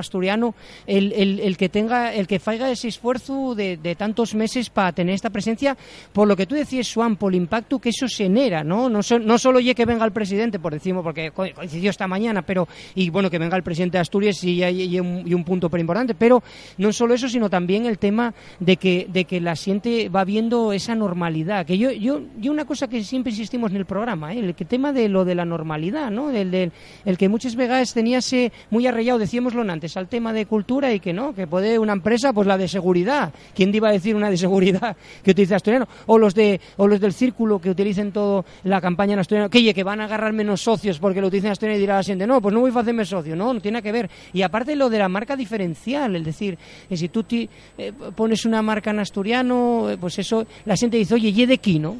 El, 0.85 1.13
el, 1.13 1.39
el, 1.39 1.57
que 1.57 1.69
tenga, 1.69 2.13
el 2.13 2.27
que 2.27 2.39
faiga 2.39 2.69
ese 2.69 2.87
esfuerzo 2.87 3.55
de, 3.55 3.77
de 3.77 3.95
tantos 3.95 4.35
meses 4.35 4.69
para 4.69 4.91
tener 4.91 5.15
esta 5.15 5.29
presencia, 5.29 5.77
por 6.13 6.27
lo 6.27 6.35
que 6.35 6.45
tú 6.45 6.55
decías, 6.55 6.91
Juan, 6.93 7.15
por 7.15 7.33
el 7.33 7.37
impacto 7.37 7.79
que 7.79 7.89
eso 7.89 8.07
genera, 8.07 8.63
¿no? 8.63 8.89
No, 8.89 9.03
so, 9.03 9.19
no 9.19 9.37
solo 9.37 9.59
ye 9.59 9.75
que 9.75 9.85
venga 9.85 10.05
el 10.05 10.11
presidente, 10.11 10.59
por 10.59 10.73
decimos, 10.73 11.03
porque 11.03 11.31
coincidió 11.31 11.89
esta 11.89 12.07
mañana, 12.07 12.41
pero, 12.41 12.67
y 12.95 13.09
bueno, 13.09 13.29
que 13.29 13.39
venga 13.39 13.55
el 13.55 13.63
presidente 13.63 13.97
de 13.97 14.01
Asturias 14.01 14.43
y 14.43 14.63
hay 14.63 14.99
un, 14.99 15.43
punto 15.43 15.69
pero 15.69 15.81
importante, 15.81 16.13
pero 16.13 16.43
no 16.77 16.91
solo 16.91 17.13
eso, 17.13 17.29
sino 17.29 17.49
también 17.49 17.85
el 17.85 17.97
tema 17.97 18.33
de 18.59 18.77
que, 18.77 19.07
de 19.09 19.25
que 19.25 19.39
la 19.39 19.55
gente 19.55 20.09
va 20.09 20.25
viendo 20.25 20.73
esa 20.73 20.95
normalidad, 20.95 21.65
que 21.65 21.77
yo, 21.77 21.91
yo, 21.91 22.21
yo 22.37 22.51
una 22.51 22.65
cosa 22.65 22.87
que 22.87 23.03
siempre 23.03 23.31
insistimos 23.31 23.71
en 23.71 23.77
el 23.77 23.85
programa, 23.85 24.33
¿eh? 24.33 24.39
el 24.39 24.55
que 24.55 24.65
tema 24.65 24.93
de 24.93 25.09
lo 25.09 25.25
de 25.25 25.35
la 25.35 25.45
normalidad, 25.45 26.11
¿no? 26.11 26.29
Del, 26.29 26.51
del, 26.51 26.71
el 27.05 27.17
que 27.17 27.29
muchas 27.29 27.55
veces 27.55 27.93
teníase 27.93 28.51
muy 28.69 28.85
arrellado, 28.85 29.19
decíamoslo 29.19 29.61
antes, 29.61 29.97
al 29.97 30.07
tema 30.07 30.18
de 30.19 30.45
cultura 30.45 30.93
y 30.93 30.99
que 30.99 31.13
no, 31.13 31.33
que 31.33 31.47
puede 31.47 31.79
una 31.79 31.93
empresa, 31.93 32.33
pues 32.33 32.47
la 32.47 32.57
de 32.57 32.67
seguridad. 32.67 33.33
¿Quién 33.55 33.73
iba 33.73 33.89
a 33.89 33.91
decir 33.91 34.15
una 34.15 34.29
de 34.29 34.37
seguridad 34.37 34.95
que 35.23 35.31
utiliza 35.31 35.55
asturiano? 35.55 35.87
O 36.07 36.17
los 36.17 36.35
de 36.35 36.59
o 36.77 36.87
los 36.87 36.99
del 36.99 37.13
círculo 37.13 37.59
que 37.59 37.69
utilicen 37.69 38.11
todo 38.11 38.45
la 38.63 38.81
campaña 38.81 39.13
en 39.13 39.19
asturiano, 39.19 39.49
que, 39.49 39.73
que 39.73 39.83
van 39.83 40.01
a 40.01 40.05
agarrar 40.05 40.33
menos 40.33 40.61
socios 40.61 40.99
porque 40.99 41.21
lo 41.21 41.27
utilicen 41.27 41.51
asturiano 41.51 41.77
y 41.77 41.81
dirá 41.81 41.95
la 41.95 42.03
gente, 42.03 42.27
no, 42.27 42.41
pues 42.41 42.53
no 42.53 42.61
voy 42.61 42.71
a 42.75 42.79
hacerme 42.79 43.05
socio, 43.05 43.35
no, 43.35 43.53
no 43.53 43.61
tiene 43.61 43.81
que 43.81 43.91
ver. 43.91 44.09
Y 44.33 44.41
aparte 44.41 44.75
lo 44.75 44.89
de 44.89 44.99
la 44.99 45.09
marca 45.09 45.35
diferencial, 45.35 46.15
es 46.15 46.25
decir, 46.25 46.57
si 46.93 47.09
tú 47.09 47.25
eh, 47.31 47.93
pones 48.15 48.45
una 48.45 48.61
marca 48.61 48.91
en 48.91 48.99
asturiano, 48.99 49.89
eh, 49.89 49.97
pues 49.97 50.19
eso, 50.19 50.45
la 50.65 50.75
gente 50.75 50.97
dice, 50.97 51.15
oye, 51.15 51.29
¿y 51.29 51.45
de 51.45 51.53
aquí, 51.53 51.79
no? 51.79 51.95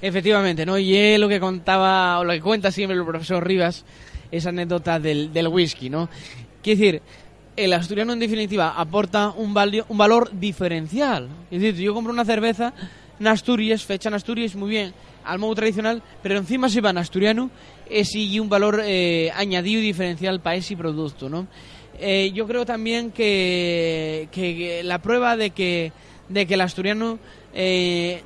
Efectivamente, 0.00 0.66
¿no? 0.66 0.78
Y 0.78 1.16
lo 1.16 1.28
que 1.28 1.38
contaba, 1.38 2.18
o 2.18 2.24
lo 2.24 2.32
que 2.32 2.40
cuenta 2.40 2.72
siempre 2.72 2.96
el 2.96 3.04
profesor 3.04 3.46
Rivas, 3.46 3.84
esa 4.32 4.48
anécdota 4.48 4.98
del, 4.98 5.32
del 5.32 5.48
whisky, 5.48 5.90
¿no? 5.90 6.08
Quiere 6.62 6.80
decir, 6.80 7.02
el 7.64 7.72
asturiano 7.72 8.12
en 8.12 8.18
definitiva 8.18 8.74
aporta 8.76 9.30
un, 9.30 9.54
valio, 9.54 9.86
un 9.88 9.98
valor 9.98 10.30
diferencial. 10.32 11.28
Es 11.50 11.60
decir, 11.60 11.82
yo 11.82 11.94
compro 11.94 12.12
una 12.12 12.24
cerveza 12.24 12.72
en 13.18 13.26
Asturias, 13.26 13.84
fecha 13.84 14.08
en 14.08 14.14
Asturias, 14.14 14.56
muy 14.56 14.70
bien, 14.70 14.92
al 15.24 15.38
modo 15.38 15.54
tradicional, 15.54 16.02
pero 16.22 16.36
encima 16.36 16.68
se 16.68 16.80
va 16.80 16.90
en 16.90 16.98
asturiano, 16.98 17.50
es 17.88 18.14
y 18.14 18.40
un 18.40 18.48
valor 18.48 18.82
eh, 18.84 19.30
añadido 19.34 19.80
y 19.80 19.84
diferencial 19.84 20.40
para 20.40 20.56
ese 20.56 20.76
producto, 20.76 21.28
¿no? 21.28 21.46
Eh, 21.98 22.32
yo 22.34 22.46
creo 22.46 22.66
también 22.66 23.12
que, 23.12 24.28
que, 24.32 24.82
la 24.82 25.00
prueba 25.00 25.36
de 25.36 25.50
que, 25.50 25.92
de 26.28 26.46
que 26.46 26.54
el 26.54 26.62
asturiano 26.62 27.18
eh, 27.54 28.22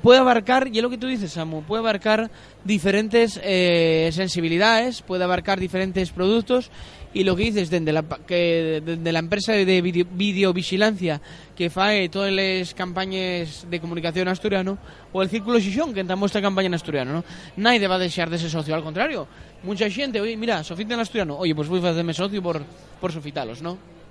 puede 0.00 0.20
abarcar, 0.20 0.68
y 0.72 0.78
es 0.78 0.82
lo 0.82 0.90
que 0.90 0.98
tú 0.98 1.08
dices, 1.08 1.32
Samu, 1.32 1.62
puede 1.62 1.80
abarcar 1.80 2.30
diferentes 2.64 3.40
eh, 3.42 4.10
sensibilidades, 4.12 5.02
puede 5.02 5.24
abarcar 5.24 5.58
diferentes 5.58 6.10
productos 6.10 6.70
y 7.14 7.24
lo 7.24 7.36
que 7.36 7.44
dices 7.44 7.70
desde 7.70 7.92
la, 7.92 8.02
que 8.02 8.82
desde 8.84 9.12
la 9.12 9.18
empresa 9.18 9.52
de 9.52 9.82
video, 9.82 10.06
videovigilancia 10.10 11.20
que 11.56 11.70
fae 11.70 12.08
todas 12.08 12.32
las 12.32 12.74
campañas 12.74 13.66
de 13.68 13.80
comunicación 13.80 14.28
asturiano 14.28 14.78
o 15.12 15.22
el 15.22 15.28
Círculo 15.28 15.60
Xixón 15.60 15.92
que 15.92 16.00
entramos 16.00 16.30
esta 16.30 16.40
campaña 16.40 16.68
en 16.68 16.74
asturiano 16.74 17.12
¿no? 17.12 17.24
nadie 17.56 17.86
va 17.86 17.96
a 17.96 17.98
desear 17.98 18.30
de 18.30 18.36
ese 18.36 18.48
socio, 18.48 18.74
al 18.74 18.82
contrario 18.82 19.26
mucha 19.62 19.88
gente, 19.88 20.20
oye, 20.20 20.36
mira, 20.36 20.64
sofita 20.64 20.94
en 20.94 21.00
asturiano 21.00 21.36
oye, 21.36 21.54
pues 21.54 21.68
voy 21.68 21.84
a 21.84 21.90
hacerme 21.90 22.14
socio 22.14 22.42
por, 22.42 22.62
por 23.00 23.12
sofitalos, 23.12 23.62
¿no? 23.62 24.01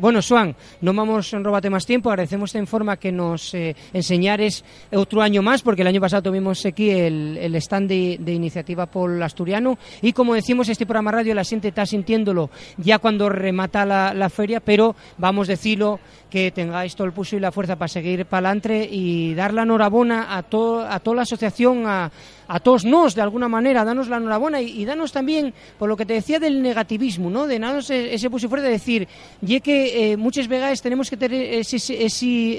Bueno, 0.00 0.20
Suan, 0.20 0.54
no 0.82 0.92
vamos 0.92 1.32
a 1.32 1.38
robarte 1.38 1.70
más 1.70 1.86
tiempo. 1.86 2.10
Agradecemos 2.10 2.54
esta 2.54 2.66
forma 2.66 2.98
que 2.98 3.10
nos 3.10 3.54
eh, 3.54 3.74
enseñares 3.94 4.62
otro 4.92 5.22
año 5.22 5.40
más, 5.40 5.62
porque 5.62 5.80
el 5.80 5.88
año 5.88 6.00
pasado 6.00 6.24
tuvimos 6.24 6.66
aquí 6.66 6.90
el, 6.90 7.54
stand 7.56 7.88
de, 7.88 8.32
Iniciativa 8.32 8.84
Pol 8.84 9.22
Asturiano. 9.22 9.78
Y 10.02 10.12
como 10.12 10.34
decimos, 10.34 10.68
este 10.68 10.84
programa 10.84 11.12
radio 11.12 11.34
la 11.34 11.44
gente 11.44 11.68
está 11.68 11.86
sintiéndolo 11.86 12.50
ya 12.76 12.98
cuando 12.98 13.30
remata 13.30 13.86
la, 13.86 14.12
la 14.12 14.28
feria, 14.28 14.60
pero 14.60 14.94
vamos 15.16 15.48
a 15.48 15.52
decirlo 15.52 16.00
que 16.28 16.50
tengáis 16.50 16.94
todo 16.94 17.06
el 17.06 17.14
pulso 17.14 17.36
y 17.36 17.40
la 17.40 17.52
fuerza 17.52 17.76
para 17.76 17.88
seguir 17.88 18.26
para 18.26 18.48
adelante 18.48 18.86
y 18.90 19.34
dar 19.34 19.54
la 19.54 19.62
enhorabuena 19.62 20.36
a, 20.36 20.42
to, 20.42 20.82
a 20.82 21.00
toda 21.00 21.16
la 21.16 21.22
asociación, 21.22 21.86
a, 21.86 22.10
a 22.48 22.60
todos 22.60 22.84
nos, 22.84 23.14
de 23.14 23.22
alguna 23.22 23.48
manera, 23.48 23.84
danos 23.84 24.08
la 24.08 24.16
enhorabuena 24.16 24.60
y, 24.60 24.82
y, 24.82 24.84
danos 24.84 25.12
también, 25.12 25.52
por 25.78 25.88
lo 25.88 25.96
que 25.96 26.06
te 26.06 26.14
decía 26.14 26.38
del 26.38 26.62
negativismo, 26.62 27.30
¿no? 27.30 27.46
de 27.46 27.58
darnos 27.58 27.90
ese 27.90 28.30
pulso 28.30 28.46
y 28.46 28.48
fuerza 28.48 28.66
de 28.66 28.72
decir, 28.72 29.08
y 29.42 29.60
que 29.60 30.12
eh, 30.12 30.16
muchas 30.16 30.48
veces 30.48 30.82
tenemos 30.82 31.10
que 31.10 31.16
tener 31.16 31.54
ese, 31.54 32.06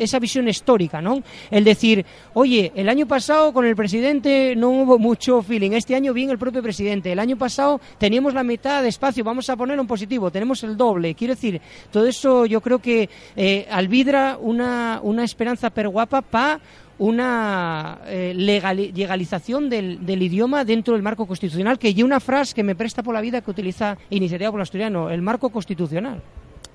esa 0.04 0.20
visión 0.20 0.48
histórica, 0.48 1.02
¿no? 1.02 1.22
El 1.50 1.64
decir, 1.64 2.06
oye, 2.34 2.72
el 2.76 2.90
año 2.90 3.08
pasado 3.08 3.54
con 3.54 3.66
el 3.66 3.76
presidente 3.76 4.56
no 4.56 4.70
hubo 4.70 5.00
mucho 5.00 5.42
feeling, 5.42 5.72
este 5.72 5.96
año 5.96 6.14
bien 6.14 6.30
el 6.30 6.38
propio 6.38 6.62
presidente, 6.62 7.12
el 7.12 7.20
año 7.20 7.38
pasado 7.38 7.80
teníamos 7.98 8.34
la 8.34 8.44
mitad 8.44 8.82
de 8.82 8.90
espacio, 8.90 9.24
vamos 9.24 9.50
a 9.50 9.56
poner 9.56 9.80
un 9.80 9.88
positivo, 9.88 10.32
tenemos 10.32 10.64
el 10.64 10.78
doble, 10.78 11.16
quiero 11.16 11.36
decir, 11.36 11.62
todo 11.92 12.06
eso 12.06 12.46
yo 12.46 12.62
creo 12.62 12.80
que 12.80 13.10
eh, 13.36 13.68
albidra 13.70 14.38
una, 14.40 15.00
una 15.04 15.24
esperanza 15.24 15.70
perguapa 15.70 16.22
para 16.22 16.60
una 17.00 18.00
eh, 18.06 18.34
legal, 18.36 18.78
legalización 18.78 19.70
del, 19.70 20.06
del, 20.06 20.22
idioma 20.22 20.66
dentro 20.66 20.94
del 20.94 21.04
marco 21.04 21.28
constitucional, 21.28 21.78
que 21.78 21.88
hay 21.88 22.04
una 22.04 22.20
frase 22.20 22.56
que 22.56 22.64
me 22.64 22.76
presta 22.76 23.04
por 23.04 23.14
la 23.14 23.22
vida 23.22 23.42
que 23.42 23.52
utiliza 23.52 23.98
Iniciativa 24.10 24.52
por 24.52 24.60
el 24.60 24.64
Asturiano, 24.64 25.10
el 25.10 25.22
marco 25.22 25.50
constitucional. 25.50 26.22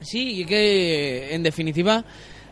Sí, 0.01 0.41
y 0.41 0.45
que 0.45 1.35
en 1.35 1.43
definitiva 1.43 2.05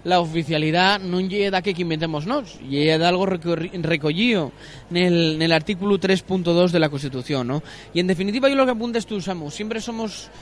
la 0.04 0.20
oficialidad 0.20 0.96
non 1.00 1.28
lle 1.28 1.52
da 1.52 1.60
que 1.60 1.76
inventemos 1.76 2.24
nós, 2.24 2.56
lle 2.64 2.96
da 2.96 3.12
algo 3.12 3.28
recollido 3.28 4.48
nel, 4.88 5.36
nel 5.36 5.52
artículo 5.52 6.00
3.2 6.00 6.72
de 6.72 6.80
la 6.80 6.88
Constitución, 6.88 7.44
¿no? 7.44 7.58
Y 7.92 8.00
en 8.00 8.08
definitiva, 8.08 8.48
yo 8.48 8.56
lo 8.56 8.64
que 8.64 8.72
apuntas 8.72 9.04
tú, 9.04 9.20
Samu, 9.20 9.52
siempre 9.52 9.80
somos 9.80 10.32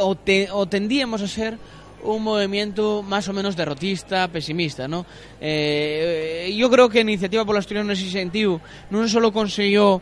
o, 0.00 0.14
te, 0.14 0.50
o 0.52 0.66
tendíamos 0.66 1.22
a 1.22 1.28
ser 1.28 1.56
un 2.02 2.22
movimiento 2.22 3.02
más 3.02 3.28
o 3.28 3.32
menos 3.32 3.56
derrotista, 3.56 4.28
pesimista, 4.28 4.88
¿no? 4.88 5.06
Eh, 5.40 6.54
yo 6.56 6.70
creo 6.70 6.88
que 6.88 7.00
Iniciativa 7.00 7.44
por 7.44 7.54
la 7.54 7.60
Asturiana 7.60 7.92
en 7.92 7.98
ese 7.98 8.10
sentido 8.10 8.60
no 8.90 9.06
solo 9.08 9.32
consiguió 9.32 10.00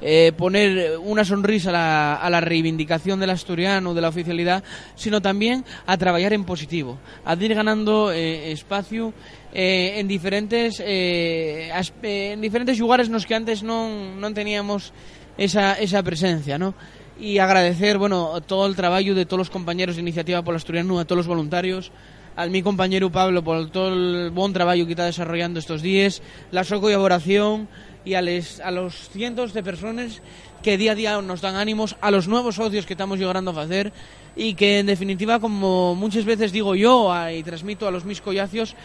eh, 0.00 0.32
poner 0.36 0.98
una 0.98 1.24
sonrisa 1.24 1.70
a 1.70 1.72
la, 1.72 2.14
a 2.14 2.30
la, 2.30 2.40
reivindicación 2.40 3.18
del 3.18 3.30
asturiano, 3.30 3.94
de 3.94 4.00
la 4.00 4.08
oficialidad, 4.08 4.62
sino 4.94 5.20
también 5.20 5.64
a 5.86 5.96
trabajar 5.96 6.32
en 6.32 6.44
positivo, 6.44 6.98
a 7.24 7.34
ir 7.34 7.54
ganando 7.54 8.12
eh, 8.12 8.52
espacio 8.52 9.12
en 9.50 10.06
diferentes 10.06 10.78
en 10.78 12.40
diferentes 12.42 12.78
lugares 12.78 13.08
nos 13.08 13.24
que 13.24 13.34
antes 13.34 13.62
no, 13.62 14.14
no 14.14 14.34
teníamos 14.34 14.92
esa, 15.38 15.72
esa 15.74 16.02
presencia, 16.02 16.58
¿no? 16.58 16.74
Y 17.18 17.38
agradecer 17.38 17.98
bueno 17.98 18.40
todo 18.46 18.66
el 18.66 18.76
trabajo 18.76 19.14
de 19.14 19.26
todos 19.26 19.38
los 19.38 19.50
compañeros 19.50 19.96
de 19.96 20.02
Iniciativa 20.02 20.42
por 20.42 20.54
la 20.54 20.58
Asturiano, 20.58 20.98
a 20.98 21.04
todos 21.04 21.18
los 21.18 21.26
voluntarios, 21.26 21.90
al 22.36 22.50
mi 22.50 22.62
compañero 22.62 23.10
Pablo 23.10 23.42
por 23.42 23.70
todo 23.70 23.92
el 23.92 24.30
buen 24.30 24.52
trabajo 24.52 24.86
que 24.86 24.92
está 24.92 25.04
desarrollando 25.04 25.58
estos 25.58 25.82
días, 25.82 26.22
la 26.52 26.64
su 26.64 26.80
colaboración 26.80 27.68
y 28.04 28.14
a, 28.14 28.20
a 28.20 28.70
los 28.70 29.10
cientos 29.10 29.52
de 29.52 29.62
personas 29.62 30.22
que 30.62 30.78
día 30.78 30.92
a 30.92 30.94
día 30.94 31.22
nos 31.22 31.40
dan 31.40 31.56
ánimos, 31.56 31.96
a 32.00 32.10
los 32.10 32.28
nuevos 32.28 32.54
socios 32.54 32.86
que 32.86 32.94
estamos 32.94 33.18
llegando 33.18 33.50
a 33.50 33.62
hacer 33.62 33.92
y 34.36 34.54
que 34.54 34.78
en 34.78 34.86
definitiva, 34.86 35.40
como 35.40 35.96
muchas 35.96 36.24
veces 36.24 36.52
digo 36.52 36.76
yo 36.76 37.12
y 37.30 37.42
transmito 37.42 37.88
a 37.88 37.90
los 37.90 38.04
mis 38.04 38.20
collacios, 38.20 38.76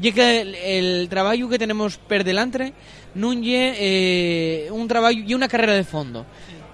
que 0.00 0.78
el, 0.78 1.08
trabajo 1.08 1.48
que 1.48 1.58
tenemos 1.58 1.98
per 1.98 2.24
delante 2.24 2.72
no 3.14 3.32
eh, 3.34 4.68
un 4.70 4.86
trabajo 4.86 5.12
y 5.12 5.34
una 5.34 5.48
carrera 5.48 5.74
de 5.74 5.84
fondo 5.84 6.24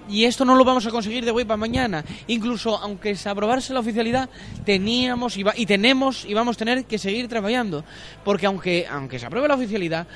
y 0.09 0.25
esto 0.25 0.45
no 0.45 0.55
lo 0.55 0.63
vamos 0.63 0.85
a 0.85 0.91
conseguir 0.91 1.25
de 1.25 1.31
hoy 1.31 1.45
para 1.45 1.57
mañana. 1.57 2.03
Incluso 2.27 2.77
aunque 2.77 3.15
se 3.15 3.29
aprobase 3.29 3.73
la 3.73 3.79
oficialidad, 3.79 4.29
teníamos 4.65 5.37
y, 5.37 5.43
y 5.55 5.65
tenemos 5.65 6.25
y 6.25 6.33
vamos 6.33 6.55
a 6.55 6.59
tener 6.59 6.85
que 6.85 6.97
seguir 6.97 7.27
trabajando. 7.27 7.83
Porque 8.23 8.45
aunque, 8.45 8.87
aunque 8.89 9.19
se 9.19 9.25
apruebe 9.25 9.47
la 9.47 9.55
oficialidad, 9.55 10.07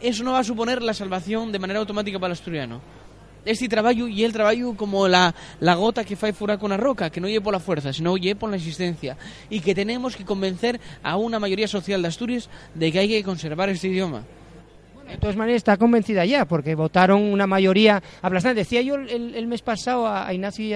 eso 0.00 0.24
no 0.24 0.32
va 0.32 0.40
a 0.40 0.44
suponer 0.44 0.82
la 0.82 0.94
salvación 0.94 1.52
de 1.52 1.58
manera 1.58 1.80
automática 1.80 2.18
para 2.18 2.32
el 2.32 2.38
asturiano. 2.38 2.80
Este 3.44 3.68
trabajo 3.68 4.06
y 4.06 4.22
el 4.22 4.32
trabajo 4.32 4.76
como 4.76 5.08
la, 5.08 5.34
la 5.60 5.74
gota 5.74 6.04
que 6.04 6.14
fue 6.14 6.32
furar 6.32 6.58
con 6.58 6.70
la 6.70 6.76
roca, 6.76 7.08
que 7.08 7.20
no 7.20 7.26
lleve 7.26 7.40
por 7.40 7.54
la 7.54 7.60
fuerza, 7.60 7.92
sino 7.92 8.16
lleve 8.18 8.38
por 8.38 8.50
la 8.50 8.56
existencia. 8.56 9.16
Y 9.48 9.60
que 9.60 9.74
tenemos 9.74 10.14
que 10.14 10.24
convencer 10.24 10.78
a 11.02 11.16
una 11.16 11.38
mayoría 11.38 11.66
social 11.66 12.02
de 12.02 12.08
Asturias 12.08 12.50
de 12.74 12.92
que 12.92 12.98
hay 12.98 13.08
que 13.08 13.24
conservar 13.24 13.70
este 13.70 13.88
idioma. 13.88 14.24
De 15.10 15.18
todas 15.18 15.36
maneras, 15.36 15.58
está 15.58 15.76
convencida 15.76 16.24
ya, 16.24 16.44
porque 16.44 16.74
votaron 16.74 17.22
una 17.22 17.46
mayoría 17.46 18.02
aplastante. 18.22 18.60
Decía 18.60 18.82
yo 18.82 18.94
el, 18.94 19.46
mes 19.46 19.62
pasado 19.62 20.06
a, 20.06 20.32
Ignacio 20.32 20.64
y 20.64 20.74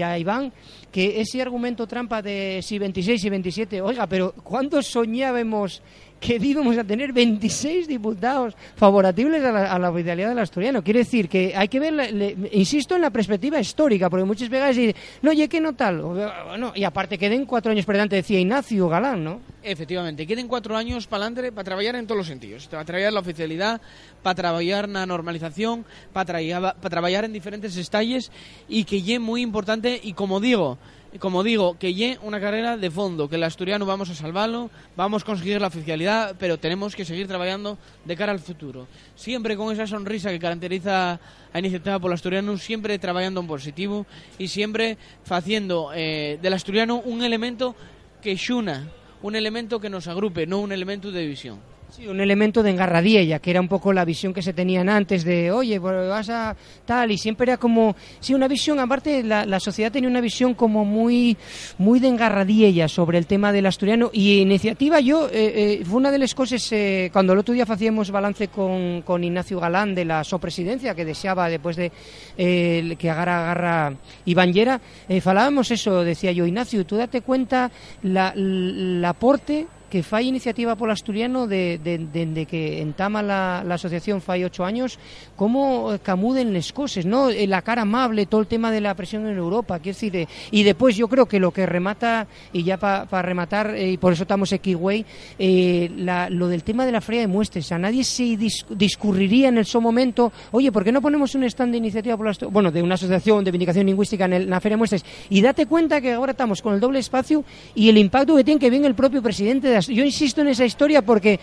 a, 0.00 0.18
Iván 0.18 0.52
que 0.90 1.20
ese 1.20 1.42
argumento 1.42 1.86
trampa 1.86 2.22
de 2.22 2.60
si 2.62 2.78
26 2.78 3.24
y 3.24 3.30
27, 3.30 3.82
oiga, 3.82 4.06
pero 4.06 4.32
¿cuándo 4.32 4.80
soñábamos 4.80 5.82
que 6.20 6.36
íbamos 6.40 6.78
a 6.78 6.84
tener 6.84 7.12
26 7.12 7.86
diputados 7.86 8.54
favorables 8.76 9.44
a 9.44 9.52
la, 9.52 9.72
a 9.72 9.78
la 9.78 9.90
oficialidad 9.90 10.30
del 10.30 10.38
asturiano. 10.38 10.82
Quiere 10.82 11.00
decir 11.00 11.28
que 11.28 11.52
hay 11.54 11.68
que 11.68 11.80
ver, 11.80 12.48
insisto, 12.52 12.94
en 12.94 13.02
la 13.02 13.10
perspectiva 13.10 13.60
histórica, 13.60 14.08
porque 14.08 14.24
muchas 14.24 14.48
veces 14.48 14.76
dicen, 14.76 14.94
no, 15.20 15.32
oye, 15.32 15.48
que 15.48 15.60
no 15.60 15.74
tal. 15.74 16.00
Bueno, 16.00 16.72
y 16.74 16.84
aparte 16.84 17.18
queden 17.18 17.44
cuatro 17.44 17.72
años 17.72 17.84
por 17.84 17.94
delante, 17.94 18.16
decía 18.16 18.40
Ignacio 18.40 18.88
Galán, 18.88 19.22
¿no? 19.22 19.53
Efectivamente, 19.66 20.26
queden 20.26 20.46
cuatro 20.46 20.76
años 20.76 21.06
para 21.06 21.24
adelante 21.24 21.50
para 21.50 21.64
trabajar 21.64 21.96
en 21.96 22.06
todos 22.06 22.18
los 22.18 22.26
sentidos. 22.26 22.66
Para 22.68 22.84
trabajar 22.84 23.14
la 23.14 23.20
oficialidad, 23.20 23.80
para 24.22 24.34
trabajar 24.34 24.86
la 24.90 25.06
normalización, 25.06 25.86
para, 26.12 26.34
para 26.34 26.90
trabajar 26.90 27.24
en 27.24 27.32
diferentes 27.32 27.74
estalles 27.78 28.30
y 28.68 28.84
que 28.84 28.98
es 28.98 29.20
muy 29.20 29.40
importante 29.40 29.98
y 30.02 30.12
como 30.12 30.38
digo, 30.38 30.76
como 31.18 31.42
digo, 31.42 31.78
que 31.78 31.94
llegue 31.94 32.18
una 32.22 32.40
carrera 32.40 32.76
de 32.76 32.90
fondo, 32.90 33.26
que 33.26 33.36
el 33.36 33.44
asturiano 33.44 33.86
vamos 33.86 34.10
a 34.10 34.14
salvarlo, 34.14 34.70
vamos 34.96 35.22
a 35.22 35.26
conseguir 35.26 35.60
la 35.62 35.68
oficialidad, 35.68 36.36
pero 36.38 36.58
tenemos 36.58 36.94
que 36.94 37.06
seguir 37.06 37.26
trabajando 37.26 37.78
de 38.04 38.16
cara 38.16 38.32
al 38.32 38.40
futuro. 38.40 38.86
Siempre 39.14 39.56
con 39.56 39.72
esa 39.72 39.86
sonrisa 39.86 40.30
que 40.30 40.38
caracteriza 40.38 41.18
a 41.52 41.58
Iniciativa 41.58 41.98
por 41.98 42.10
el 42.10 42.16
Asturiano, 42.16 42.58
siempre 42.58 42.98
trabajando 42.98 43.40
en 43.40 43.46
positivo 43.46 44.06
y 44.38 44.48
siempre 44.48 44.98
haciendo 45.30 45.90
eh, 45.94 46.38
del 46.42 46.52
asturiano 46.52 47.00
un 47.00 47.22
elemento 47.22 47.76
que 48.20 48.36
xuna, 48.36 48.90
un 49.24 49.36
elemento 49.36 49.80
que 49.80 49.88
nos 49.88 50.06
agrupe, 50.06 50.46
no 50.46 50.60
un 50.60 50.70
elemento 50.70 51.10
de 51.10 51.22
división. 51.22 51.58
Sí, 51.94 52.08
un 52.08 52.20
elemento 52.20 52.64
de 52.64 52.70
engarradiella, 52.70 53.38
que 53.38 53.52
era 53.52 53.60
un 53.60 53.68
poco 53.68 53.92
la 53.92 54.04
visión 54.04 54.34
que 54.34 54.42
se 54.42 54.52
tenían 54.52 54.88
antes 54.88 55.22
de, 55.22 55.52
oye, 55.52 55.80
pues 55.80 56.08
vas 56.08 56.28
a 56.28 56.56
tal, 56.84 57.12
y 57.12 57.18
siempre 57.18 57.44
era 57.52 57.56
como, 57.56 57.94
sí, 58.18 58.34
una 58.34 58.48
visión, 58.48 58.80
aparte 58.80 59.22
la, 59.22 59.46
la 59.46 59.60
sociedad 59.60 59.92
tenía 59.92 60.10
una 60.10 60.20
visión 60.20 60.54
como 60.54 60.84
muy, 60.84 61.36
muy 61.78 62.00
de 62.00 62.08
engarradiella 62.08 62.88
sobre 62.88 63.16
el 63.18 63.28
tema 63.28 63.52
del 63.52 63.66
asturiano, 63.66 64.10
y 64.12 64.40
iniciativa 64.40 64.98
yo, 64.98 65.28
eh, 65.28 65.78
eh, 65.82 65.84
fue 65.84 65.98
una 65.98 66.10
de 66.10 66.18
las 66.18 66.34
cosas, 66.34 66.66
eh, 66.72 67.10
cuando 67.12 67.32
el 67.32 67.38
otro 67.38 67.54
día 67.54 67.62
hacíamos 67.62 68.10
balance 68.10 68.48
con, 68.48 69.02
con 69.02 69.22
Ignacio 69.22 69.60
Galán 69.60 69.94
de 69.94 70.04
la 70.04 70.24
sopresidencia, 70.24 70.96
que 70.96 71.04
deseaba 71.04 71.48
después 71.48 71.76
de 71.76 71.92
que 72.36 73.08
agarra, 73.08 73.44
agarra 73.44 73.96
Iván 74.24 74.52
Llera, 74.52 74.80
falábamos 75.20 75.70
eso, 75.70 76.02
decía 76.02 76.32
yo, 76.32 76.44
Ignacio, 76.44 76.84
tú 76.84 76.96
date 76.96 77.20
cuenta 77.20 77.70
la, 78.02 78.30
el 78.30 79.04
aporte 79.04 79.68
que 79.90 80.02
fai 80.02 80.26
iniciativa 80.26 80.76
polo 80.76 80.92
asturiano 80.92 81.46
de, 81.46 81.78
de, 81.82 81.98
de, 81.98 82.46
que 82.46 82.80
entama 82.80 83.22
la, 83.22 83.62
la 83.64 83.74
asociación 83.74 84.20
fai 84.20 84.44
ocho 84.44 84.64
años, 84.64 84.98
cómo 85.36 85.96
camuden 86.02 86.52
les 86.52 86.72
cosas, 86.72 87.06
¿no? 87.06 87.30
Eh, 87.30 87.46
la 87.46 87.62
cara 87.62 87.82
amable, 87.82 88.26
todo 88.26 88.40
el 88.40 88.46
tema 88.46 88.70
de 88.70 88.80
la 88.80 88.94
presión 88.94 89.26
en 89.26 89.36
Europa, 89.36 89.78
quiero 89.78 89.94
decir, 89.94 90.16
eh, 90.16 90.28
y 90.50 90.62
después 90.62 90.96
yo 90.96 91.08
creo 91.08 91.26
que 91.26 91.38
lo 91.38 91.50
que 91.50 91.66
remata, 91.66 92.26
y 92.52 92.62
ya 92.62 92.76
para 92.76 93.06
pa 93.06 93.22
rematar, 93.22 93.74
eh, 93.74 93.92
y 93.92 93.96
por 93.96 94.12
eso 94.12 94.22
estamos 94.22 94.52
aquí, 94.52 94.74
güey, 94.74 95.04
eh, 95.38 95.90
la, 95.96 96.28
lo 96.30 96.48
del 96.48 96.62
tema 96.62 96.86
de 96.86 96.92
la 96.92 97.00
feria 97.00 97.22
de 97.22 97.26
muestras, 97.28 97.70
a 97.72 97.78
nadie 97.78 98.04
se 98.04 98.36
dis, 98.36 98.64
discurriría 98.70 99.48
en 99.48 99.58
el 99.58 99.66
su 99.66 99.80
momento, 99.80 100.32
oye, 100.52 100.70
¿por 100.72 100.84
qué 100.84 100.92
no 100.92 101.00
ponemos 101.00 101.34
un 101.34 101.44
stand 101.44 101.72
de 101.72 101.78
iniciativa 101.78 102.16
por 102.16 102.26
la 102.26 102.48
bueno, 102.48 102.70
de 102.70 102.82
una 102.82 102.94
asociación 102.94 103.44
de 103.44 103.50
vindicación 103.50 103.86
lingüística 103.86 104.24
en, 104.24 104.32
el, 104.32 104.42
en 104.42 104.50
la 104.50 104.60
feria 104.60 104.74
de 104.74 104.78
muestras? 104.78 105.04
Y 105.30 105.40
date 105.40 105.66
cuenta 105.66 106.00
que 106.00 106.12
ahora 106.12 106.32
estamos 106.32 106.62
con 106.62 106.74
el 106.74 106.80
doble 106.80 106.98
espacio 106.98 107.44
y 107.74 107.88
el 107.88 107.98
impacto 107.98 108.36
que 108.36 108.44
tiene 108.44 108.60
que 108.60 108.70
bien 108.70 108.84
el 108.84 108.94
propio 108.94 109.22
presidente 109.22 109.68
de 109.68 109.73
yo 109.80 110.04
insisto 110.04 110.40
en 110.40 110.48
esa 110.48 110.64
historia 110.64 111.02
porque 111.02 111.40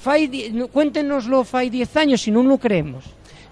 fai, 0.00 0.28
cuéntenoslo 0.72 1.44
fai 1.44 1.70
10 1.70 1.96
años 1.96 2.22
si 2.22 2.30
non 2.30 2.48
lo 2.48 2.58
creemos. 2.58 3.04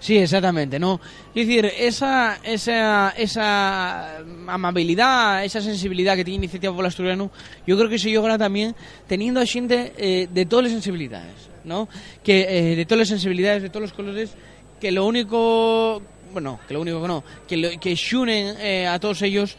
Sí, 0.03 0.17
exactamente, 0.17 0.79
¿no? 0.79 0.99
Es 1.33 1.47
decir, 1.47 1.71
esa, 1.79 2.37
esa, 2.43 3.13
esa 3.15 4.17
amabilidad, 4.47 5.45
esa 5.45 5.61
sensibilidad 5.61 6.17
que 6.17 6.25
tiene 6.25 6.43
Iniciativa 6.43 6.75
por 6.75 6.85
Asturiano, 6.85 7.31
yo 7.65 7.77
creo 7.77 7.87
que 7.87 7.97
se 7.97 8.11
logra 8.11 8.37
también 8.37 8.75
teniendo 9.07 9.39
a 9.39 9.45
xente 9.45 9.93
eh, 9.95 10.27
de 10.27 10.45
todas 10.45 10.63
las 10.63 10.73
sensibilidades, 10.73 11.47
¿no? 11.63 11.87
Que, 12.21 12.43
eh, 12.49 12.75
de 12.75 12.83
todas 12.83 12.99
las 12.99 13.07
sensibilidades, 13.15 13.63
de 13.63 13.69
todos 13.69 13.83
los 13.83 13.93
colores, 13.93 14.35
que 14.81 14.91
lo 14.91 15.05
único, 15.05 16.01
bueno, 16.33 16.59
que 16.67 16.73
lo 16.73 16.81
único 16.81 17.01
que 17.01 17.07
no, 17.07 17.23
que, 17.47 17.55
lo, 17.55 17.69
que 17.79 17.95
xunen 17.95 18.57
eh, 18.59 18.85
a 18.85 18.99
todos 18.99 19.21
ellos 19.21 19.55